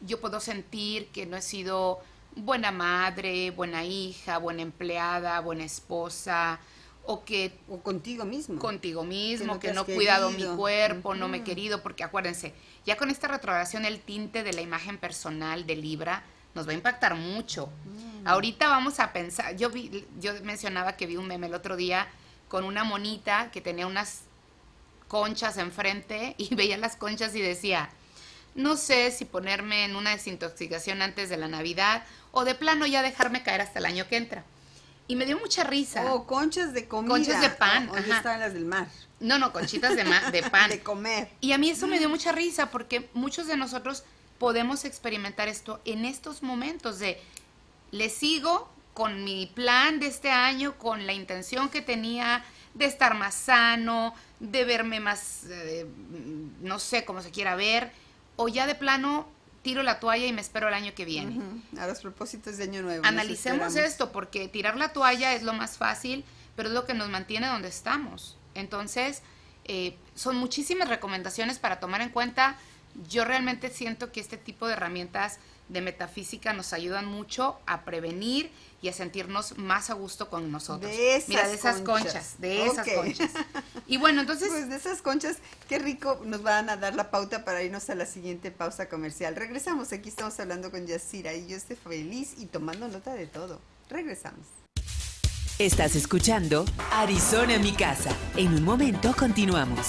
[0.01, 1.99] yo puedo sentir que no he sido
[2.35, 6.59] buena madre, buena hija, buena empleada, buena esposa,
[7.03, 8.59] o que O contigo mismo.
[8.59, 12.53] contigo mismo, no que no, he cuidado mi cuerpo, no me he querido, porque acuérdense,
[12.85, 16.23] ya con esta retrogradación el tinte de la imagen personal de Libra
[16.55, 17.69] nos va a impactar mucho.
[18.23, 22.07] Ahorita vamos a pensar, yo vi, yo mencionaba que vi un meme el otro día
[22.47, 24.23] con una monita que tenía unas
[25.07, 27.89] conchas enfrente y veía las conchas y decía,
[28.55, 33.01] no sé si ponerme en una desintoxicación antes de la Navidad o de plano ya
[33.01, 34.43] dejarme caer hasta el año que entra.
[35.07, 36.11] Y me dio mucha risa.
[36.13, 37.13] Oh, conchas de comida.
[37.13, 38.17] Conchas de pan, O, o ya ajá.
[38.17, 38.87] estaban las del mar.
[39.19, 40.69] No, no, conchitas de, ma- de pan.
[40.71, 41.29] De comer.
[41.41, 44.03] Y a mí eso me dio mucha risa porque muchos de nosotros
[44.39, 47.21] podemos experimentar esto en estos momentos de
[47.91, 53.13] le sigo con mi plan de este año, con la intención que tenía de estar
[53.15, 55.85] más sano, de verme más, eh,
[56.61, 57.91] no sé cómo se quiera ver,
[58.35, 59.27] o ya de plano
[59.61, 61.39] tiro la toalla y me espero el año que viene.
[61.79, 63.03] A los propósitos de Año Nuevo.
[63.03, 66.23] Analicemos esto, porque tirar la toalla es lo más fácil,
[66.55, 68.37] pero es lo que nos mantiene donde estamos.
[68.53, 69.23] Entonces,
[69.63, 72.57] eh, son muchísimas recomendaciones para tomar en cuenta.
[73.09, 78.51] Yo realmente siento que este tipo de herramientas de metafísica nos ayudan mucho a prevenir
[78.85, 80.91] y a sentirnos más a gusto con nosotros.
[80.91, 82.13] De esas Mira, de esas conchas.
[82.13, 83.31] conchas, de esas conchas.
[83.87, 87.43] Y bueno, entonces, Pues de esas conchas, qué rico nos van a dar la pauta
[87.43, 89.35] para irnos a la siguiente pausa comercial.
[89.35, 93.59] Regresamos, aquí estamos hablando con Yacira y yo estoy feliz y tomando nota de todo.
[93.89, 94.45] Regresamos.
[95.57, 98.15] Estás escuchando Arizona mi casa.
[98.35, 99.87] En un momento continuamos.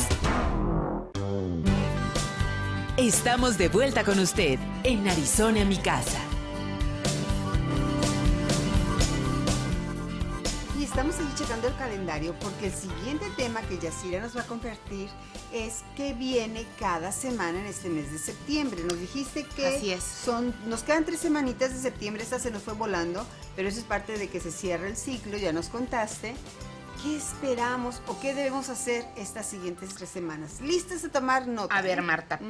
[2.96, 6.18] Estamos de vuelta con usted en Arizona mi casa.
[10.96, 15.10] Estamos ahí checando el calendario porque el siguiente tema que Yacira nos va a compartir
[15.52, 18.82] es qué viene cada semana en este mes de septiembre.
[18.82, 20.02] Nos dijiste que Así es.
[20.02, 23.84] son, nos quedan tres semanitas de septiembre, esta se nos fue volando, pero eso es
[23.84, 26.34] parte de que se cierra el ciclo, ya nos contaste.
[27.06, 30.60] ¿Qué esperamos o qué debemos hacer estas siguientes tres semanas?
[30.60, 31.72] ¿Listas a tomar nota?
[31.72, 32.02] a ver?
[32.02, 32.40] Marta,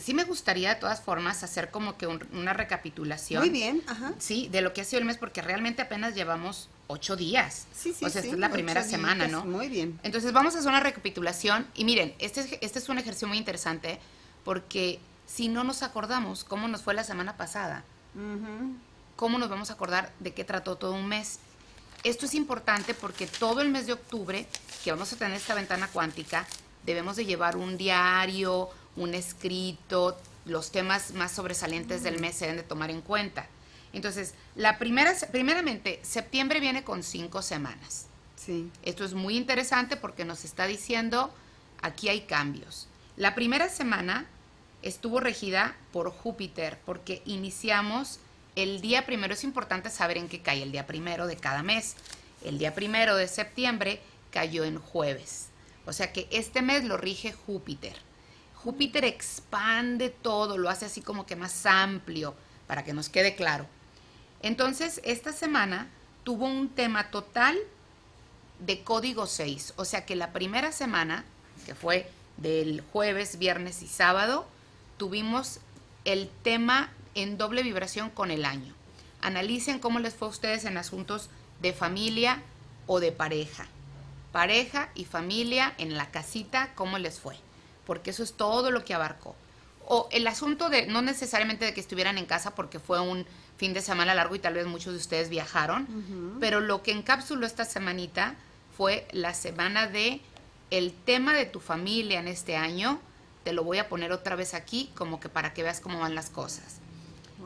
[0.00, 3.40] sí me gustaría de todas formas hacer como que un- una recapitulación.
[3.40, 4.12] Muy bien, ajá.
[4.20, 7.66] Sí, de lo que ha sido el mes, porque realmente apenas llevamos ocho días.
[7.74, 9.44] Sí, sí, o sea, sí, esta es la primera semana, días, ¿no?
[9.46, 9.98] Muy bien.
[10.04, 13.38] Entonces vamos a hacer una recapitulación y miren, este es, este es un ejercicio muy
[13.38, 13.98] interesante
[14.44, 17.82] porque si no nos acordamos cómo nos fue la semana pasada.
[19.16, 21.40] ¿cómo nos vamos a acordar de qué trató todo un mes?
[22.04, 24.46] Esto es importante porque todo el mes de octubre,
[24.84, 26.46] que vamos a tener esta ventana cuántica,
[26.84, 32.58] debemos de llevar un diario, un escrito, los temas más sobresalientes del mes se deben
[32.58, 33.46] de tomar en cuenta.
[33.94, 38.06] Entonces, la primera, primeramente, septiembre viene con cinco semanas.
[38.36, 38.70] Sí.
[38.82, 41.32] Esto es muy interesante porque nos está diciendo,
[41.80, 42.86] aquí hay cambios.
[43.16, 44.26] La primera semana
[44.82, 48.18] estuvo regida por Júpiter porque iniciamos
[48.56, 49.34] el día primero.
[49.34, 51.96] Es importante saber en qué cae el día primero de cada mes.
[52.44, 55.48] El día primero de septiembre cayó en jueves.
[55.86, 57.96] O sea que este mes lo rige Júpiter.
[58.54, 62.34] Júpiter expande todo, lo hace así como que más amplio,
[62.66, 63.66] para que nos quede claro.
[64.40, 65.88] Entonces, esta semana
[66.22, 67.58] tuvo un tema total
[68.60, 69.74] de código 6.
[69.76, 71.24] O sea que la primera semana,
[71.66, 74.46] que fue del jueves, viernes y sábado,
[74.96, 75.60] tuvimos
[76.04, 78.74] el tema en doble vibración con el año.
[79.20, 82.42] Analicen cómo les fue a ustedes en asuntos de familia
[82.86, 83.66] o de pareja.
[84.32, 87.36] Pareja y familia en la casita, cómo les fue.
[87.86, 89.34] Porque eso es todo lo que abarcó.
[89.86, 93.74] O el asunto de, no necesariamente de que estuvieran en casa porque fue un fin
[93.74, 97.64] de semana largo y tal vez muchos de ustedes viajaron, pero lo que encapsuló esta
[97.64, 98.34] semanita
[98.76, 100.20] fue la semana de
[100.70, 103.00] el tema de tu familia en este año.
[103.44, 106.14] Te lo voy a poner otra vez aquí como que para que veas cómo van
[106.14, 106.80] las cosas.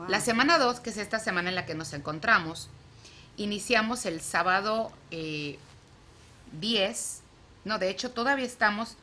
[0.07, 2.69] La semana 2, que es esta semana en la que nos encontramos,
[3.37, 5.59] iniciamos el sábado 10.
[6.61, 7.21] Eh,
[7.65, 8.95] no, de hecho todavía estamos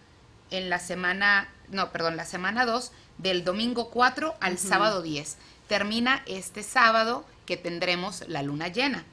[0.51, 5.37] en la semana, no, perdón, la semana 2 del domingo 4 al sábado 10.
[5.69, 9.05] Termina este sábado que tendremos la luna llena.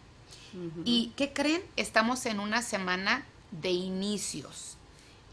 [0.86, 1.64] ¿Y qué creen?
[1.78, 4.78] Estamos en una semana de inicios.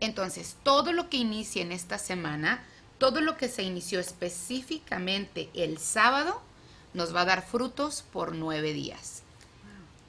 [0.00, 2.62] Entonces, todo lo que inicie en esta semana,
[3.00, 6.42] todo lo que se inició específicamente el sábado,
[6.92, 9.22] nos va a dar frutos por nueve días.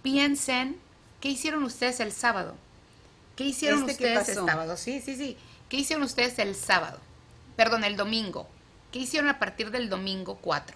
[0.04, 0.77] Piensen,
[1.21, 2.54] ¿qué hicieron ustedes el sábado?
[3.38, 4.75] ¿Qué hicieron este ustedes el sábado?
[4.75, 5.38] Sí, sí, sí.
[5.69, 6.99] ¿Qué hicieron ustedes el sábado?
[7.56, 8.45] Perdón, el domingo.
[8.91, 10.75] ¿Qué hicieron a partir del domingo 4?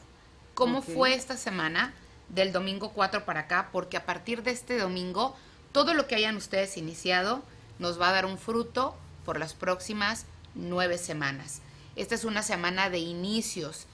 [0.54, 1.93] ¿Cómo fue esta semana
[2.30, 3.67] del domingo 4 para acá?
[3.73, 5.36] Porque a partir de este domingo,
[5.73, 7.43] todo lo que hayan ustedes iniciado
[7.78, 11.62] nos va a dar un fruto por las próximas nueve semanas.
[11.95, 13.86] Esta es una semana de inicios,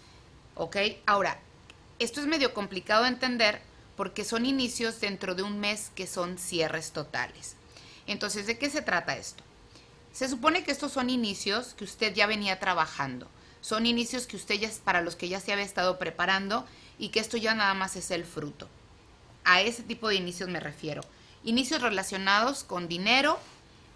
[0.55, 0.77] ¿ok?
[1.05, 1.39] Ahora,
[1.99, 3.61] esto es medio complicado de entender
[3.95, 7.55] porque son inicios dentro de un mes que son cierres totales.
[8.07, 9.43] Entonces, ¿de qué se trata esto?
[10.11, 13.27] Se supone que estos son inicios que usted ya venía trabajando
[13.61, 16.65] son inicios que usted ya, para los que ya se había estado preparando
[16.97, 18.67] y que esto ya nada más es el fruto.
[19.43, 21.03] A ese tipo de inicios me refiero.
[21.43, 23.39] Inicios relacionados con dinero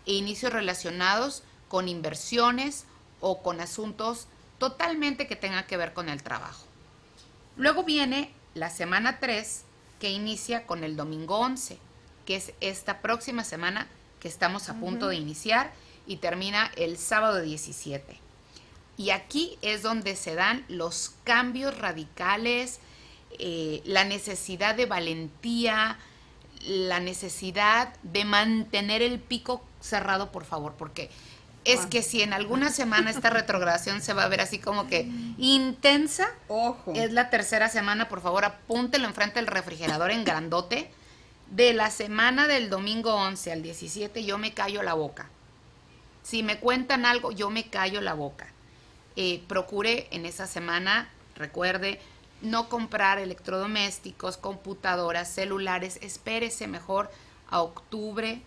[0.06, 2.86] e inicios relacionados con inversiones
[3.20, 6.66] o con asuntos totalmente que tengan que ver con el trabajo.
[7.58, 9.64] Luego viene la semana 3
[10.00, 11.78] que inicia con el domingo 11,
[12.26, 13.88] que es esta próxima semana
[14.20, 15.72] que estamos a punto de iniciar
[16.08, 18.20] y termina el sábado 17.
[18.98, 22.80] Y aquí es donde se dan los cambios radicales,
[23.40, 25.98] eh, la necesidad de valentía,
[26.62, 31.10] la necesidad de mantener el pico cerrado, por favor, porque
[31.66, 35.10] es que si en alguna semana esta retrogradación se va a ver así como que
[35.38, 36.94] intensa, Ojo.
[36.96, 40.92] es la tercera semana, por favor, apúntelo enfrente del refrigerador en grandote.
[41.50, 45.28] De la semana del domingo 11 al 17 yo me callo la boca.
[46.24, 48.48] Si me cuentan algo, yo me callo la boca.
[49.16, 52.00] Eh, procure en esa semana, recuerde,
[52.42, 57.12] no comprar electrodomésticos, computadoras, celulares, espérese mejor
[57.50, 58.42] a octubre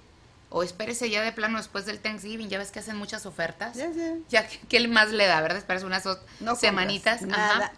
[0.51, 3.77] o espérese ya de plano después del Thanksgiving, ya ves que hacen muchas ofertas.
[3.77, 3.91] Ya,
[4.29, 4.49] ya.
[4.69, 5.59] ¿qué más le da, verdad?
[5.59, 6.05] Esperas unas
[6.59, 7.23] semanitas.
[7.23, 7.73] Nada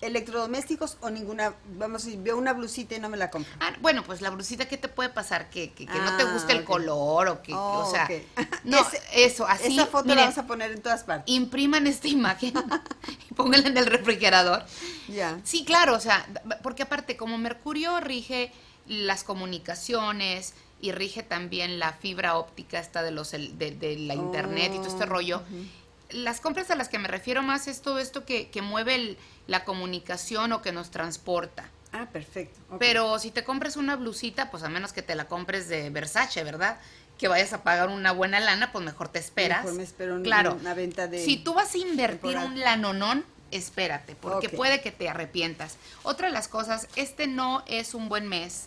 [0.00, 3.52] electrodomésticos o ninguna, vamos, si veo una blusita y no me la compro.
[3.60, 5.50] Ah, bueno, pues la blusita, ¿qué te puede pasar?
[5.50, 8.08] Que, que, no te guste el ah, color o que, o sea,
[8.64, 8.78] no,
[9.12, 9.74] eso, así.
[9.74, 11.32] Esa foto la vas a poner en todas partes.
[11.32, 12.54] Impriman esta imagen
[13.30, 14.64] y pónganla en el refrigerador.
[15.08, 15.38] Ya.
[15.44, 16.26] Sí, claro, o sea,
[16.62, 18.52] porque aparte, como Mercurio rige
[18.86, 24.78] las comunicaciones, y rige también la fibra óptica esta de los de, la internet y
[24.78, 25.42] todo este oh, rollo
[26.12, 29.16] las compras a las que me refiero más es todo esto que, mueve
[29.46, 31.68] la comunicación o que nos transporta.
[31.92, 32.58] Ah, perfecto.
[32.78, 36.42] Pero si te compras una blusita, pues a menos que te la compres de Versace,
[36.44, 36.78] ¿verdad?
[37.18, 39.64] Que vayas a pagar una buena lana, pues mejor te esperas.
[39.64, 40.56] Mejor me espero claro.
[40.60, 41.22] una venta de...
[41.24, 45.76] Si tú vas a invertir un lanonón, espérate, porque puede que te arrepientas.
[46.02, 48.66] Otra de las cosas, este no es un buen mes,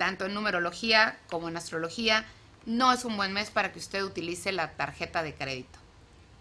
[0.00, 2.24] tanto en numerología como en astrología,
[2.64, 5.78] no es un buen mes para que usted utilice la tarjeta de crédito.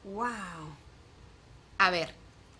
[0.06, 0.30] Wow.
[1.78, 2.15] A ver,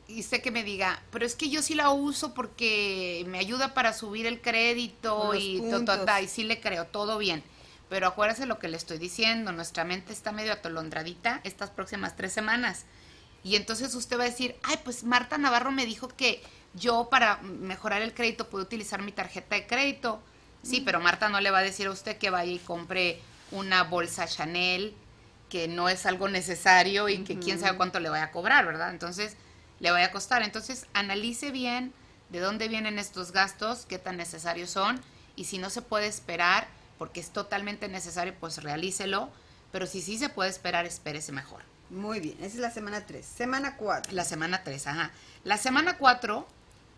[0.10, 3.74] y sé que me diga, pero es que yo sí la uso porque me ayuda
[3.74, 7.46] para subir el crédito y, y sí le creo, todo bien.
[7.88, 12.34] Pero acuérdese lo que le estoy diciendo, nuestra mente está medio atolondradita estas próximas tres
[12.34, 12.84] semanas.
[13.42, 17.38] Y entonces usted va a decir, ay, pues Marta Navarro me dijo que yo para
[17.38, 20.22] mejorar el crédito puedo utilizar mi tarjeta de crédito.
[20.64, 23.84] Sí, pero Marta no le va a decir a usted que vaya y compre una
[23.84, 24.94] bolsa Chanel,
[25.50, 28.92] que no es algo necesario y que quién sabe cuánto le vaya a cobrar, ¿verdad?
[28.92, 29.36] Entonces,
[29.80, 30.44] le vaya a costar.
[30.44, 31.94] Entonces, analice bien
[32.30, 35.02] de dónde vienen estos gastos, qué tan necesarios son
[35.36, 39.32] y si no se puede esperar, porque es totalmente necesario, pues realícelo,
[39.72, 41.64] pero si sí se puede esperar, espérese mejor.
[41.90, 43.26] Muy bien, esa es la semana 3.
[43.26, 44.14] Semana 4.
[44.14, 45.12] La semana 3, ajá.
[45.44, 46.48] La semana 4,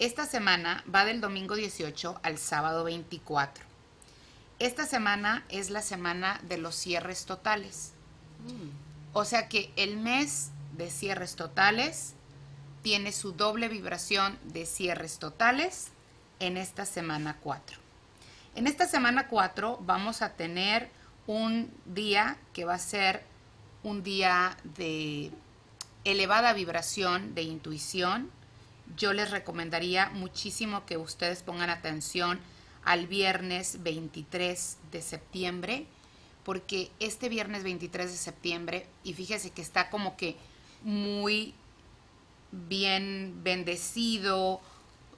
[0.01, 3.63] esta semana va del domingo 18 al sábado 24.
[4.57, 7.91] Esta semana es la semana de los cierres totales.
[9.13, 12.15] O sea que el mes de cierres totales
[12.81, 15.89] tiene su doble vibración de cierres totales
[16.39, 17.77] en esta semana 4.
[18.55, 20.89] En esta semana 4 vamos a tener
[21.27, 23.23] un día que va a ser
[23.83, 25.29] un día de
[26.05, 28.31] elevada vibración, de intuición.
[28.97, 32.39] Yo les recomendaría muchísimo que ustedes pongan atención
[32.83, 35.85] al viernes 23 de septiembre,
[36.43, 40.35] porque este viernes 23 de septiembre, y fíjese que está como que
[40.83, 41.53] muy
[42.51, 44.59] bien bendecido,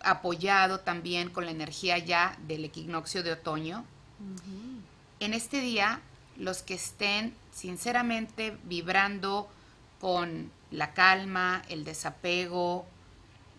[0.01, 3.85] apoyado también con la energía ya del equinoccio de otoño.
[5.19, 6.01] En este día,
[6.37, 9.49] los que estén sinceramente vibrando
[9.99, 12.85] con la calma, el desapego,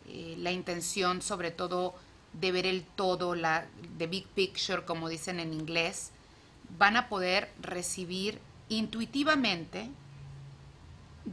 [0.08, 1.94] eh, la intención sobre todo
[2.32, 3.66] de ver el todo, la
[3.98, 6.10] the big picture, como dicen en inglés,
[6.78, 9.88] van a poder recibir intuitivamente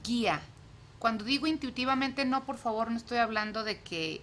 [0.04, 0.42] guía.
[1.00, 4.22] Cuando digo intuitivamente, no, por favor, no estoy hablando de que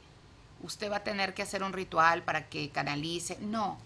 [0.62, 3.38] usted va a tener que hacer un ritual para que canalice.
[3.40, 3.78] No.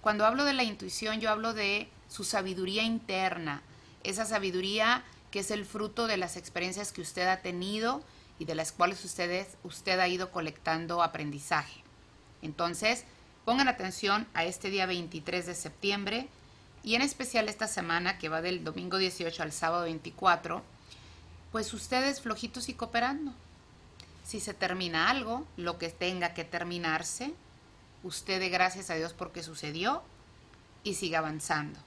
[0.00, 3.62] Cuando hablo de la intuición, yo hablo de su sabiduría interna,
[4.04, 8.02] esa sabiduría que es el fruto de las experiencias que usted ha tenido
[8.38, 11.82] y de las cuales ustedes, usted ha ido colectando aprendizaje.
[12.42, 13.04] Entonces,
[13.44, 16.28] pongan atención a este día 23 de septiembre
[16.84, 20.62] y en especial esta semana que va del domingo 18 al sábado 24,
[21.52, 23.32] pues ustedes flojitos y cooperando
[24.28, 27.32] si se termina algo, lo que tenga que terminarse,
[28.02, 30.02] usted dé gracias a Dios porque sucedió
[30.84, 31.78] y siga avanzando.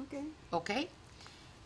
[0.00, 0.14] Ok.
[0.52, 0.70] ¿Ok?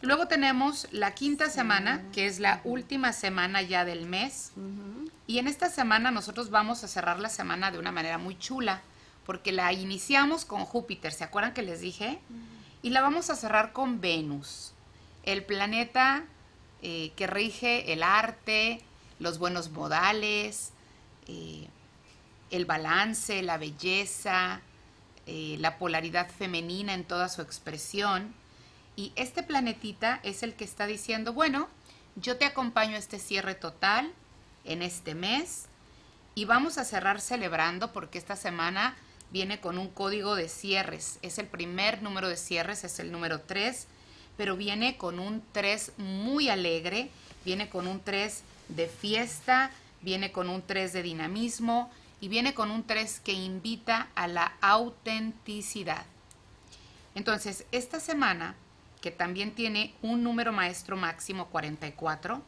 [0.02, 4.52] Luego tenemos la quinta semana, que es la última semana ya del mes.
[5.26, 8.80] Y en esta semana nosotros vamos a cerrar la semana de una manera muy chula,
[9.26, 12.18] porque la iniciamos con Júpiter, ¿se acuerdan que les dije?
[12.82, 14.72] Y la vamos a cerrar con Venus,
[15.22, 16.24] el planeta
[16.82, 18.80] eh, que rige el arte,
[19.18, 20.72] los buenos modales,
[21.28, 21.68] eh,
[22.50, 24.62] el balance, la belleza,
[25.26, 28.34] eh, la polaridad femenina en toda su expresión.
[28.96, 31.68] Y este planetita es el que está diciendo, bueno,
[32.16, 34.12] yo te acompaño a este cierre total
[34.64, 35.66] en este mes
[36.34, 38.96] y vamos a cerrar celebrando porque esta semana
[39.30, 41.18] viene con un código de cierres.
[41.22, 43.86] Es el primer número de cierres, es el número 3,
[44.36, 47.10] pero viene con un 3 muy alegre,
[47.44, 49.70] viene con un 3 de fiesta,
[50.02, 54.52] viene con un 3 de dinamismo y viene con un 3 que invita a la
[54.60, 56.04] autenticidad.
[57.14, 58.54] Entonces, esta semana,
[59.00, 62.42] que también tiene un número maestro máximo 44,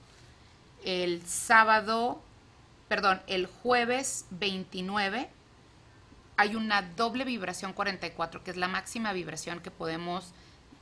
[0.84, 2.20] el sábado,
[2.88, 5.28] perdón, el jueves 29,
[6.36, 10.32] hay una doble vibración 44, que es la máxima vibración que podemos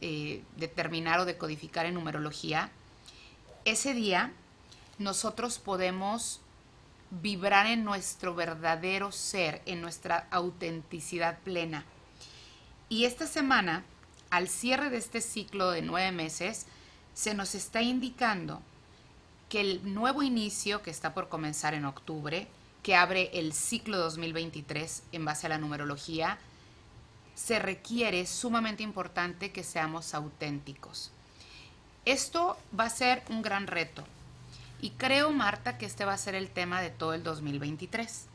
[0.01, 2.71] eh, determinar o decodificar en numerología.
[3.65, 4.33] Ese día
[4.99, 6.41] nosotros podemos
[7.11, 11.85] vibrar en nuestro verdadero ser, en nuestra autenticidad plena.
[12.89, 13.85] Y esta semana,
[14.31, 16.67] al cierre de este ciclo de nueve meses,
[17.15, 18.63] se nos está indicando
[19.49, 22.47] que el nuevo inicio que está por comenzar en octubre,
[22.83, 26.39] que abre el ciclo 2023 en base a la numerología,
[27.35, 31.11] se requiere sumamente importante que seamos auténticos.
[32.05, 34.05] Esto va a ser un gran reto,
[34.83, 38.27] y creo, Marta, que este va a ser el tema de todo el 2023.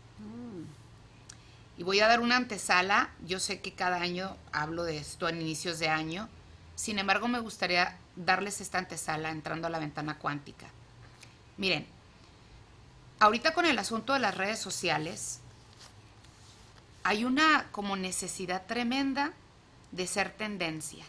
[1.78, 3.10] Y voy a dar una antesala.
[3.26, 6.30] Yo sé que cada año hablo de esto en inicios de año.
[6.76, 10.68] Sin embargo, me gustaría darles esta antesala entrando a la ventana cuántica.
[11.58, 11.86] Miren,
[13.20, 15.40] ahorita con el asunto de las redes sociales,
[17.04, 19.34] hay una como necesidad tremenda
[19.92, 21.06] de ser tendencia.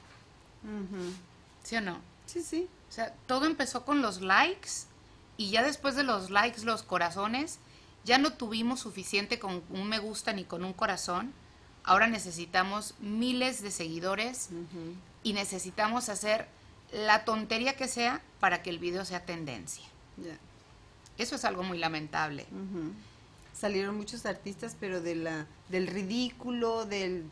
[1.63, 2.01] ¿Sí o no?
[2.27, 2.69] Sí, sí.
[2.89, 4.71] O sea, todo empezó con los likes
[5.37, 7.59] y ya después de los likes, los corazones,
[8.07, 11.33] ya no tuvimos suficiente con un me gusta ni con un corazón.
[11.83, 14.49] Ahora necesitamos miles de seguidores
[15.23, 16.47] y necesitamos hacer
[16.93, 19.85] la tontería que sea para que el video sea tendencia.
[21.19, 22.47] Eso es algo muy lamentable.
[23.53, 27.25] Salieron muchos artistas, pero de la, del ridículo, del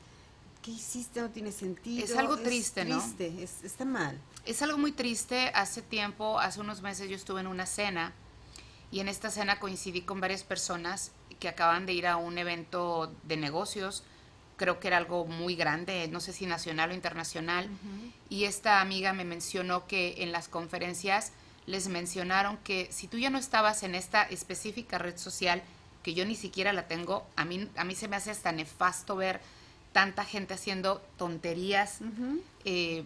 [0.63, 1.21] ¿qué hiciste?
[1.21, 2.05] No tiene sentido.
[2.05, 2.99] Es algo triste, ¿no?
[2.99, 4.19] Triste, está mal.
[4.45, 5.51] Es algo muy triste.
[5.55, 8.13] Hace tiempo, hace unos meses yo estuve en una cena
[8.91, 13.13] y en esta cena coincidí con varias personas que acaban de ir a un evento
[13.25, 14.05] de negocios.
[14.57, 17.69] Creo que era algo muy grande, no sé si nacional o internacional.
[18.29, 21.33] Y esta amiga me mencionó que en las conferencias
[21.67, 25.63] les mencionaron que si tú ya no estabas en esta específica red social,
[26.03, 29.17] que yo ni siquiera la tengo, a mí, a mí se me hace hasta nefasto
[29.17, 29.41] ver
[29.93, 31.99] tanta gente haciendo tonterías.
[32.65, 33.05] Eh,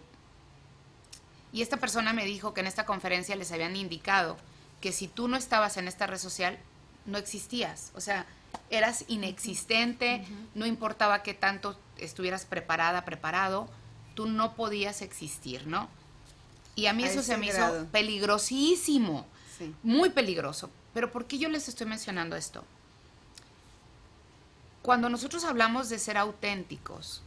[1.51, 4.37] y esta persona me dijo que en esta conferencia les habían indicado
[4.81, 6.57] que si tú no estabas en esta red social,
[7.05, 7.91] no existías.
[7.95, 8.25] O sea,
[8.69, 10.25] eras inexistente,
[10.55, 13.69] no importaba qué tanto estuvieras preparada, preparado,
[14.15, 15.89] tú no podías existir, ¿no?
[16.75, 19.25] Y a mí eso se me hizo peligrosísimo,
[19.83, 20.69] muy peligroso.
[20.93, 22.63] Pero ¿por qué yo les estoy mencionando esto?
[24.81, 27.21] Cuando nosotros hablamos de ser auténticos,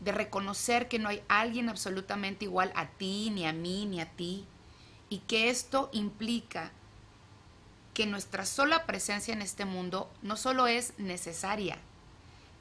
[0.00, 4.06] de reconocer que no hay alguien absolutamente igual a ti, ni a mí, ni a
[4.06, 4.46] ti,
[5.10, 6.70] y que esto implica
[7.92, 11.76] que nuestra sola presencia en este mundo no solo es necesaria,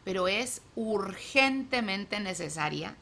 [0.04, 2.96] pero es urgentemente necesaria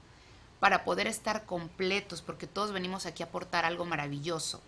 [0.60, 4.62] para poder estar completos, porque todos venimos aquí a aportar algo maravilloso.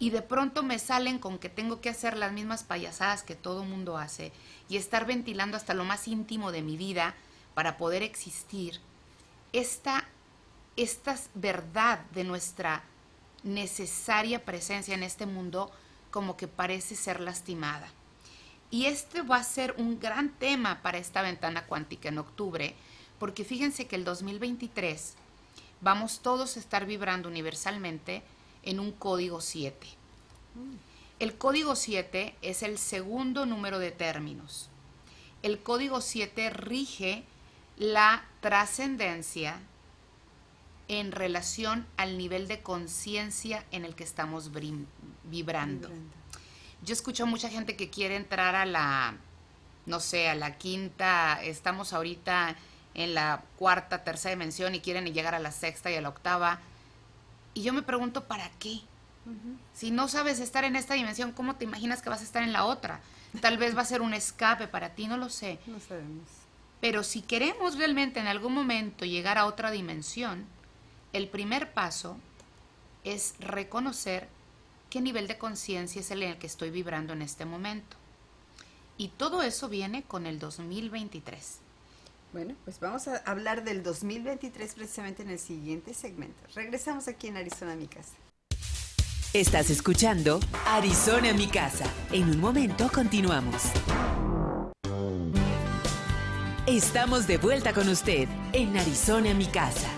[0.00, 3.64] Y de pronto me salen con que tengo que hacer las mismas payasadas que todo
[3.64, 4.32] mundo hace
[4.68, 7.14] y estar ventilando hasta lo más íntimo de mi vida
[7.54, 8.80] para poder existir.
[9.52, 10.04] Esta,
[10.76, 12.84] esta verdad de nuestra
[13.42, 15.70] necesaria presencia en este mundo
[16.10, 17.88] como que parece ser lastimada.
[18.70, 22.74] Y este va a ser un gran tema para esta ventana cuántica en octubre,
[23.18, 25.14] porque fíjense que el 2023
[25.80, 28.22] vamos todos a estar vibrando universalmente
[28.62, 29.86] en un código 7.
[31.18, 34.68] El código 7 es el segundo número de términos.
[35.42, 37.24] El código 7 rige
[37.76, 39.60] la trascendencia
[40.88, 44.50] en relación al nivel de conciencia en el que estamos
[45.24, 45.90] vibrando.
[46.82, 49.16] Yo escucho a mucha gente que quiere entrar a la,
[49.86, 52.56] no sé, a la quinta, estamos ahorita
[52.94, 56.60] en la cuarta, tercera dimensión y quieren llegar a la sexta y a la octava.
[57.54, 58.80] Y yo me pregunto, ¿para qué?
[59.74, 62.54] Si no sabes estar en esta dimensión, ¿cómo te imaginas que vas a estar en
[62.54, 63.00] la otra?
[63.42, 65.58] Tal vez va a ser un escape para ti, no lo sé.
[65.66, 66.24] No sabemos.
[66.80, 70.46] Pero si queremos realmente en algún momento llegar a otra dimensión,
[71.12, 72.16] el primer paso
[73.04, 74.28] es reconocer
[74.90, 77.96] qué nivel de conciencia es el en el que estoy vibrando en este momento.
[78.96, 81.58] Y todo eso viene con el 2023.
[82.32, 86.36] Bueno, pues vamos a hablar del 2023 precisamente en el siguiente segmento.
[86.54, 88.14] Regresamos aquí en Arizona, mi casa.
[89.32, 91.84] Estás escuchando Arizona, mi casa.
[92.12, 93.62] En un momento continuamos.
[96.66, 99.88] Estamos de vuelta con usted en Arizona, mi casa.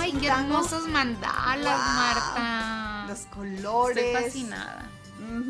[0.00, 3.06] Ay, qué hermosos mandalas, Marta.
[3.08, 4.04] Los colores.
[4.04, 4.90] Estoy fascinada.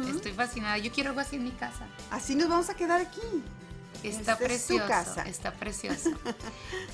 [0.09, 0.79] Estoy fascinada.
[0.79, 1.87] Yo quiero algo así en mi casa.
[2.11, 3.21] Así nos vamos a quedar aquí.
[4.03, 4.87] Está precioso.
[4.87, 5.23] Casa.
[5.23, 6.11] Está precioso.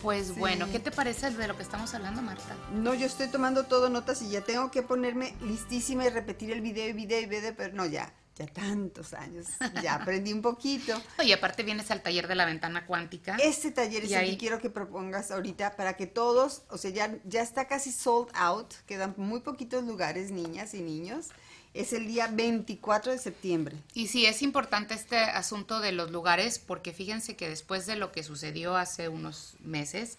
[0.03, 2.55] Pues bueno, ¿qué te parece de lo que estamos hablando, Marta?
[2.73, 6.61] No, yo estoy tomando todo notas y ya tengo que ponerme listísima y repetir el
[6.61, 9.47] video y video y video, pero no, ya ya tantos años,
[9.83, 11.01] ya aprendí un poquito.
[11.23, 13.37] Y aparte vienes al taller de la ventana cuántica.
[13.37, 17.19] Este taller es el que quiero que propongas ahorita para que todos, o sea, ya,
[17.25, 21.29] ya está casi sold out, quedan muy poquitos lugares, niñas y niños.
[21.75, 23.77] Es el día 24 de septiembre.
[23.95, 28.11] Y sí, es importante este asunto de los lugares, porque fíjense que después de lo
[28.11, 30.19] que sucedió hace unos meses,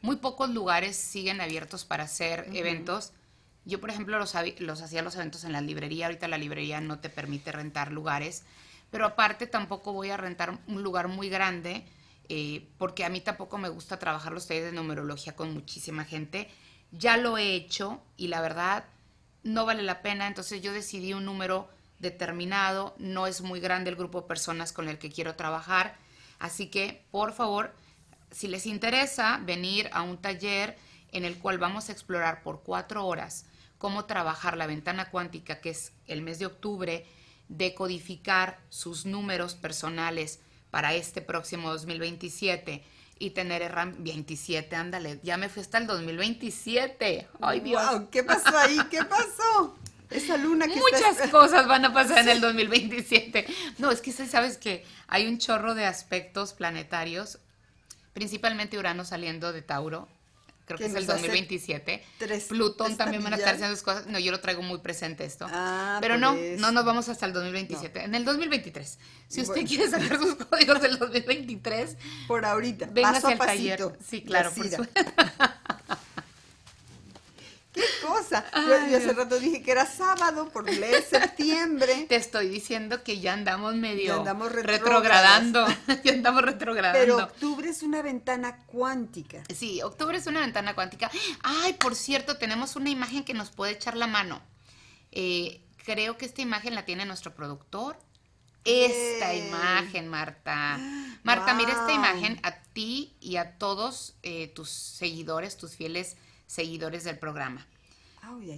[0.00, 3.12] muy pocos lugares siguen abiertos para hacer eventos
[3.66, 6.06] yo, por ejemplo, los, hacía los eventos en la librería.
[6.06, 8.44] Ahorita la librería no te permite rentar lugares.
[8.92, 11.84] Pero aparte tampoco voy a rentar un lugar muy grande
[12.28, 16.48] eh, porque a mí tampoco me gusta trabajar los talleres de numerología con muchísima gente.
[16.92, 18.84] Ya lo he hecho y la verdad
[19.42, 20.28] no vale la pena.
[20.28, 22.94] Entonces yo decidí un número determinado.
[22.98, 25.96] No es muy grande el grupo de personas con el que quiero trabajar.
[26.38, 27.74] Así que, por favor,
[28.30, 30.78] si les interesa venir a un taller
[31.10, 33.46] en el cual vamos a explorar por cuatro horas
[33.78, 37.06] cómo trabajar la ventana cuántica, que es el mes de octubre,
[37.48, 42.82] decodificar sus números personales para este próximo 2027
[43.18, 47.28] y tener RAM 27, ándale, ya me fui hasta el 2027.
[47.40, 48.02] Ay, Dios.
[48.10, 48.78] ¿Qué pasó ahí?
[48.90, 49.76] ¿Qué pasó?
[50.10, 53.46] Esa luna que Muchas cosas van a pasar en el 2027.
[53.78, 57.38] No, es que sabes que hay un chorro de aspectos planetarios,
[58.12, 60.08] principalmente Urano saliendo de Tauro
[60.66, 62.02] creo que es el 2027.
[62.48, 64.06] Plutón también van a estar haciendo sus cosas.
[64.06, 65.46] No, yo lo traigo muy presente esto.
[65.48, 68.04] Ah, Pero no, no nos vamos hasta el 2027.
[68.04, 68.98] En el 2023.
[69.28, 71.96] Si usted quiere sacar sus códigos del 2023.
[72.28, 72.86] Por ahorita.
[72.92, 73.98] Venga hacia el taller.
[74.06, 75.00] Sí, claro, por supuesto.
[78.28, 78.88] ¿Qué cosa?
[78.88, 82.06] yo, hace rato dije que era sábado por leer septiembre.
[82.08, 85.66] Te estoy diciendo que ya andamos medio ya andamos retrogradando.
[86.04, 87.16] ya andamos retrogradando.
[87.16, 89.42] Pero octubre es una ventana cuántica.
[89.54, 91.10] Sí, octubre es una ventana cuántica.
[91.42, 94.42] Ay, por cierto, tenemos una imagen que nos puede echar la mano.
[95.12, 97.98] Eh, creo que esta imagen la tiene nuestro productor.
[98.64, 100.78] Esta imagen, Marta.
[101.22, 106.16] Marta, mira esta imagen a ti y a todos eh, tus seguidores, tus fieles
[106.46, 107.66] seguidores del programa.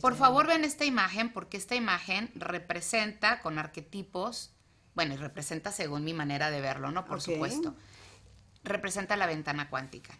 [0.00, 4.50] Por favor, ven esta imagen porque esta imagen representa con arquetipos,
[4.94, 7.04] bueno, y representa según mi manera de verlo, ¿no?
[7.04, 7.74] Por supuesto.
[8.64, 10.16] Representa la ventana cuántica.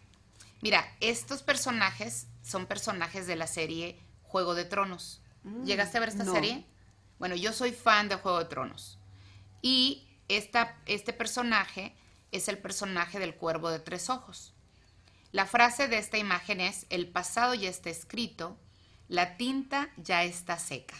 [0.60, 5.20] Mira, estos personajes son personajes de la serie Juego de Tronos.
[5.64, 6.32] ¿Llegaste a ver esta Mm, no.
[6.34, 6.66] serie?
[7.18, 8.98] Bueno, yo soy fan de Juego de Tronos.
[9.62, 11.94] Y esta, este personaje
[12.32, 14.52] es el personaje del cuervo de tres ojos.
[15.32, 18.56] La frase de esta imagen es, el pasado ya está escrito,
[19.08, 20.96] la tinta ya está seca.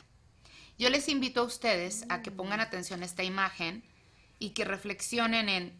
[0.79, 3.85] Yo les invito a ustedes a que pongan atención a esta imagen
[4.39, 5.73] y que reflexionen en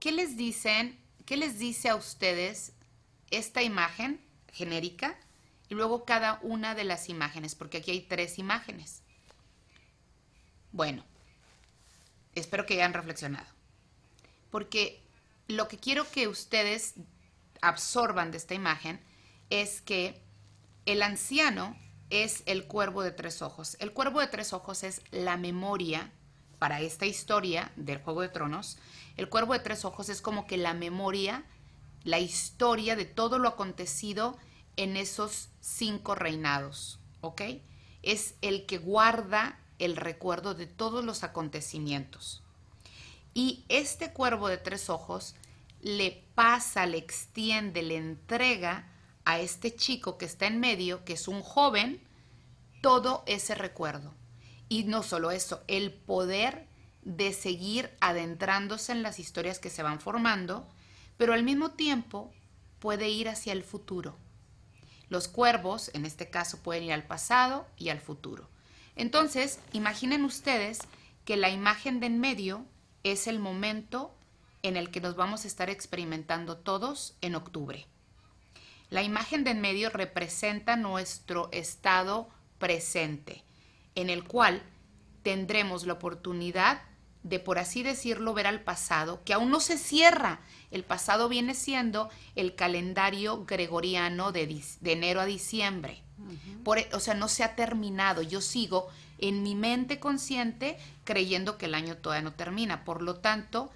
[0.00, 2.72] qué les dicen, qué les dice a ustedes
[3.30, 4.20] esta imagen
[4.52, 5.18] genérica
[5.68, 9.02] y luego cada una de las imágenes, porque aquí hay tres imágenes.
[10.72, 11.04] Bueno,
[12.34, 13.46] espero que hayan reflexionado.
[14.50, 15.02] Porque
[15.48, 16.94] lo que quiero que ustedes
[17.62, 19.00] absorban de esta imagen
[19.50, 20.25] es que
[20.86, 21.76] el anciano
[22.10, 23.76] es el cuervo de tres ojos.
[23.80, 26.12] El cuervo de tres ojos es la memoria
[26.58, 28.78] para esta historia del Juego de Tronos.
[29.16, 31.44] El cuervo de tres ojos es como que la memoria,
[32.04, 34.38] la historia de todo lo acontecido
[34.76, 37.42] en esos cinco reinados, ¿ok?
[38.02, 42.42] Es el que guarda el recuerdo de todos los acontecimientos.
[43.34, 45.34] Y este cuervo de tres ojos
[45.82, 48.88] le pasa, le extiende, le entrega
[49.26, 52.00] a este chico que está en medio, que es un joven,
[52.80, 54.14] todo ese recuerdo.
[54.68, 56.66] Y no solo eso, el poder
[57.02, 60.66] de seguir adentrándose en las historias que se van formando,
[61.16, 62.32] pero al mismo tiempo
[62.78, 64.16] puede ir hacia el futuro.
[65.08, 68.48] Los cuervos, en este caso, pueden ir al pasado y al futuro.
[68.94, 70.78] Entonces, imaginen ustedes
[71.24, 72.64] que la imagen de en medio
[73.02, 74.14] es el momento
[74.62, 77.86] en el que nos vamos a estar experimentando todos en octubre.
[78.90, 82.28] La imagen de en medio representa nuestro estado
[82.58, 83.42] presente,
[83.94, 84.62] en el cual
[85.22, 86.82] tendremos la oportunidad
[87.24, 90.38] de, por así decirlo, ver al pasado, que aún no se cierra.
[90.70, 96.02] El pasado viene siendo el calendario gregoriano de, de enero a diciembre.
[96.62, 98.22] Por e- o sea, no se ha terminado.
[98.22, 102.84] Yo sigo en mi mente consciente creyendo que el año todavía no termina.
[102.84, 103.72] Por lo tanto,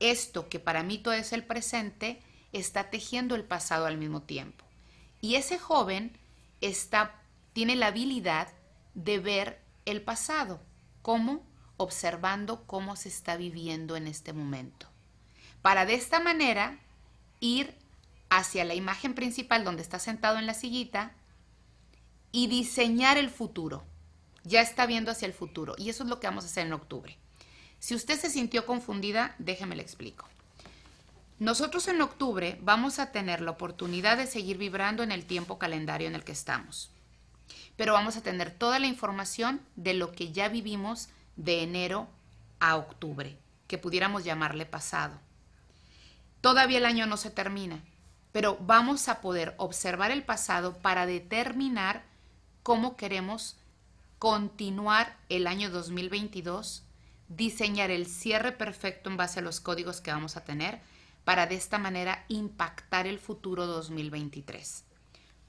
[0.00, 2.22] esto que para mí todo es el presente,
[2.54, 4.64] está tejiendo el pasado al mismo tiempo.
[5.20, 6.16] Y ese joven
[6.60, 7.20] está,
[7.52, 8.48] tiene la habilidad
[8.94, 10.60] de ver el pasado.
[11.02, 11.42] ¿Cómo?
[11.76, 14.88] Observando cómo se está viviendo en este momento.
[15.62, 16.78] Para de esta manera
[17.40, 17.74] ir
[18.30, 21.12] hacia la imagen principal donde está sentado en la sillita
[22.32, 23.84] y diseñar el futuro.
[24.44, 25.74] Ya está viendo hacia el futuro.
[25.78, 27.16] Y eso es lo que vamos a hacer en octubre.
[27.78, 30.28] Si usted se sintió confundida, déjeme le explico.
[31.40, 36.06] Nosotros en octubre vamos a tener la oportunidad de seguir vibrando en el tiempo calendario
[36.06, 36.90] en el que estamos.
[37.76, 42.06] Pero vamos a tener toda la información de lo que ya vivimos de enero
[42.60, 45.18] a octubre, que pudiéramos llamarle pasado.
[46.40, 47.82] Todavía el año no se termina,
[48.30, 52.04] pero vamos a poder observar el pasado para determinar
[52.62, 53.56] cómo queremos
[54.20, 56.84] continuar el año 2022,
[57.28, 60.80] diseñar el cierre perfecto en base a los códigos que vamos a tener
[61.24, 64.84] para de esta manera impactar el futuro 2023.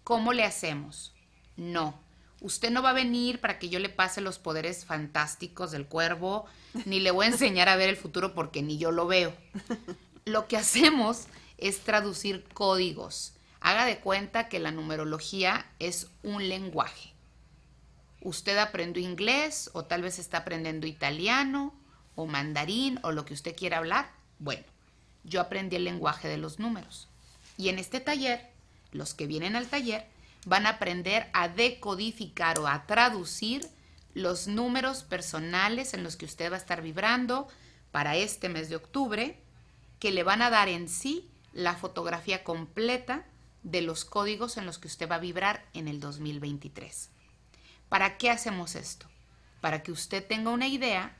[0.03, 1.13] ¿Cómo le hacemos?
[1.57, 1.99] No.
[2.41, 6.45] Usted no va a venir para que yo le pase los poderes fantásticos del cuervo,
[6.85, 9.33] ni le voy a enseñar a ver el futuro porque ni yo lo veo.
[10.25, 11.25] Lo que hacemos
[11.57, 13.33] es traducir códigos.
[13.61, 17.13] Haga de cuenta que la numerología es un lenguaje.
[18.21, 21.73] Usted aprendió inglés o tal vez está aprendiendo italiano
[22.15, 24.11] o mandarín o lo que usted quiera hablar.
[24.39, 24.63] Bueno,
[25.25, 27.09] yo aprendí el lenguaje de los números.
[27.57, 28.49] Y en este taller,
[28.91, 30.07] los que vienen al taller
[30.45, 33.67] van a aprender a decodificar o a traducir
[34.13, 37.47] los números personales en los que usted va a estar vibrando
[37.91, 39.41] para este mes de octubre,
[39.99, 43.25] que le van a dar en sí la fotografía completa
[43.63, 47.09] de los códigos en los que usted va a vibrar en el 2023.
[47.89, 49.07] ¿Para qué hacemos esto?
[49.61, 51.17] Para que usted tenga una idea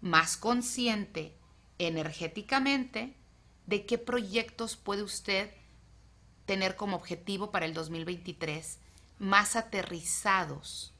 [0.00, 1.34] más consciente
[1.78, 3.14] energéticamente
[3.70, 5.48] de qué proyectos puede usted
[6.44, 8.78] tener como objetivo para el 2023
[9.20, 10.92] más aterrizados.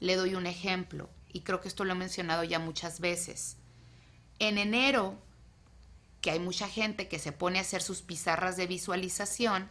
[0.00, 3.56] Le doy un ejemplo y creo que esto lo he mencionado ya muchas veces.
[4.40, 5.16] En enero,
[6.20, 9.68] que hay mucha gente que se pone a hacer sus pizarras de visualización,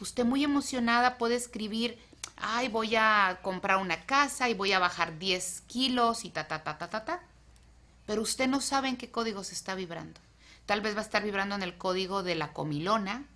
[0.00, 1.98] usted muy emocionada puede escribir,
[2.36, 6.62] ay, voy a comprar una casa y voy a bajar 10 kilos y ta, ta,
[6.62, 7.20] ta, ta, ta, ta.
[8.06, 10.20] Pero usted no sabe en qué código se está vibrando.
[10.66, 13.26] Tal vez va a estar vibrando en el código de la comilona,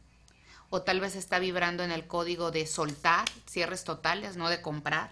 [0.71, 5.11] o tal vez está vibrando en el código de soltar, cierres totales, no de comprar.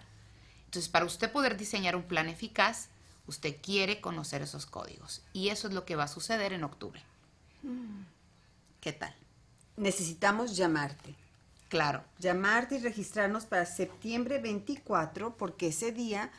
[0.65, 2.89] Entonces, para usted poder diseñar un plan eficaz,
[3.25, 5.21] usted quiere conocer esos códigos.
[5.33, 7.01] Y eso es lo que va a suceder en octubre.
[7.63, 8.03] Mm.
[8.81, 9.15] ¿Qué tal?
[9.75, 11.15] Necesitamos llamarte.
[11.69, 12.03] Claro.
[12.19, 16.31] Llamarte y registrarnos para septiembre 24, porque ese día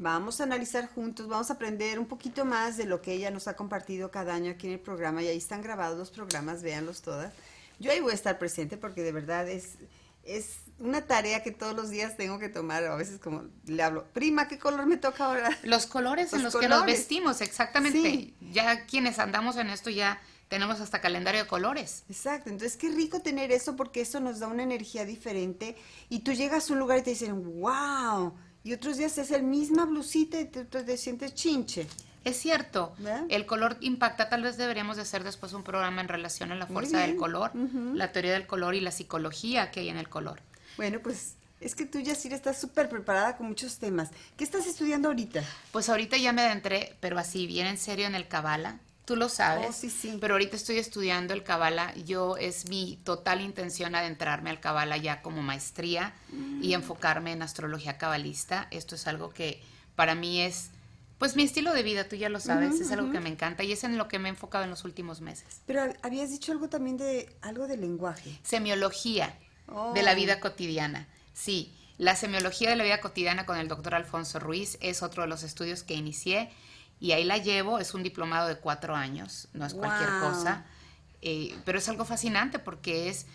[0.00, 3.48] vamos a analizar juntos, vamos a aprender un poquito más de lo que ella nos
[3.48, 5.22] ha compartido cada año aquí en el programa.
[5.22, 7.34] Y ahí están grabados los programas, véanlos todas.
[7.78, 9.74] Yo ahí voy a estar presente porque de verdad es,
[10.24, 12.82] es una tarea que todos los días tengo que tomar.
[12.84, 15.50] A veces como le hablo, prima, ¿qué color me toca ahora?
[15.64, 18.32] Los colores en los que nos vestimos, exactamente.
[18.52, 22.04] Ya quienes andamos en esto ya tenemos hasta calendario de colores.
[22.08, 25.76] Exacto, entonces qué rico tener eso porque eso nos da una energía diferente
[26.08, 28.34] y tú llegas a un lugar y te dicen, wow,
[28.64, 31.86] y otros días es el misma blusita y te, te sientes chinche.
[32.24, 32.94] Es cierto,
[33.30, 36.66] el color impacta, tal vez deberíamos de hacer después un programa en relación a la
[36.66, 37.52] fuerza del color,
[37.94, 40.40] la teoría del color y la psicología que hay en el color.
[40.76, 44.10] Bueno, pues es que tú, Yacira, estás súper preparada con muchos temas.
[44.36, 45.42] ¿Qué estás estudiando ahorita?
[45.72, 48.78] Pues ahorita ya me adentré, pero así, bien en serio en el Kabbalah.
[49.10, 49.66] Tú lo sabes.
[49.68, 50.18] Oh, sí, sí.
[50.20, 51.92] Pero ahorita estoy estudiando el Kabbalah.
[51.96, 56.14] Yo es mi total intención adentrarme al Kabbalah ya como maestría
[56.62, 56.74] y mm.
[56.74, 58.68] enfocarme en astrología cabalista.
[58.70, 59.60] Esto es algo que
[59.96, 60.70] para mí es
[61.18, 63.72] pues mi estilo de vida, tú ya lo sabes, es algo que me encanta y
[63.72, 65.60] es en lo que me he enfocado en los últimos meses.
[65.66, 68.38] Pero habías dicho algo también de algo de lenguaje.
[68.44, 69.36] Semiología
[69.92, 70.14] de la oh.
[70.14, 71.08] vida cotidiana.
[71.34, 75.28] Sí, la semiología de la vida cotidiana con el doctor Alfonso Ruiz es otro de
[75.28, 76.52] los estudios que inicié
[77.00, 80.66] y ahí la llevo, es un diplomado de cuatro años, no es cualquier cosa,
[81.22, 83.26] eh, pero es algo fascinante porque es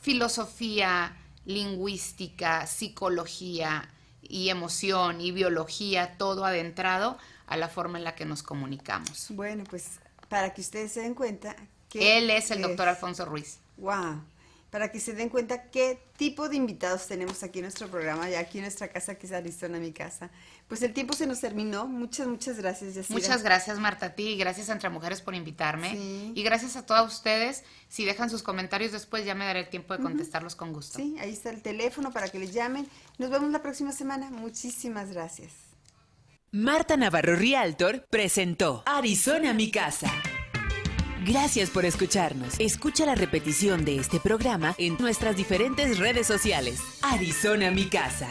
[0.00, 3.88] filosofía, lingüística, psicología,
[4.22, 9.28] y emoción y biología, todo adentrado a la forma en la que nos comunicamos.
[9.30, 11.56] Bueno, pues para que ustedes se den cuenta
[11.88, 12.18] que...
[12.18, 13.58] Él es el doctor Alfonso Ruiz.
[13.78, 14.22] Wow
[14.70, 18.40] para que se den cuenta qué tipo de invitados tenemos aquí en nuestro programa, ya
[18.40, 20.30] aquí en nuestra casa, que es Arizona, mi casa.
[20.66, 21.86] Pues el tiempo se nos terminó.
[21.86, 23.18] Muchas, muchas gracias, Yacira.
[23.18, 25.94] Muchas gracias, Marta, a ti, y gracias a Entre Mujeres por invitarme.
[26.34, 27.64] Y gracias a todos ustedes.
[27.88, 30.98] Si dejan sus comentarios después, ya me daré el tiempo de contestarlos con gusto.
[30.98, 32.86] Sí, ahí está el teléfono para que les llamen.
[33.16, 34.30] Nos vemos la próxima semana.
[34.30, 35.52] Muchísimas gracias.
[36.50, 40.10] Marta Navarro Rialtor presentó Arizona, mi casa.
[41.26, 42.58] Gracias por escucharnos.
[42.58, 46.80] Escucha la repetición de este programa en nuestras diferentes redes sociales.
[47.02, 48.28] Arizona Mi Casa.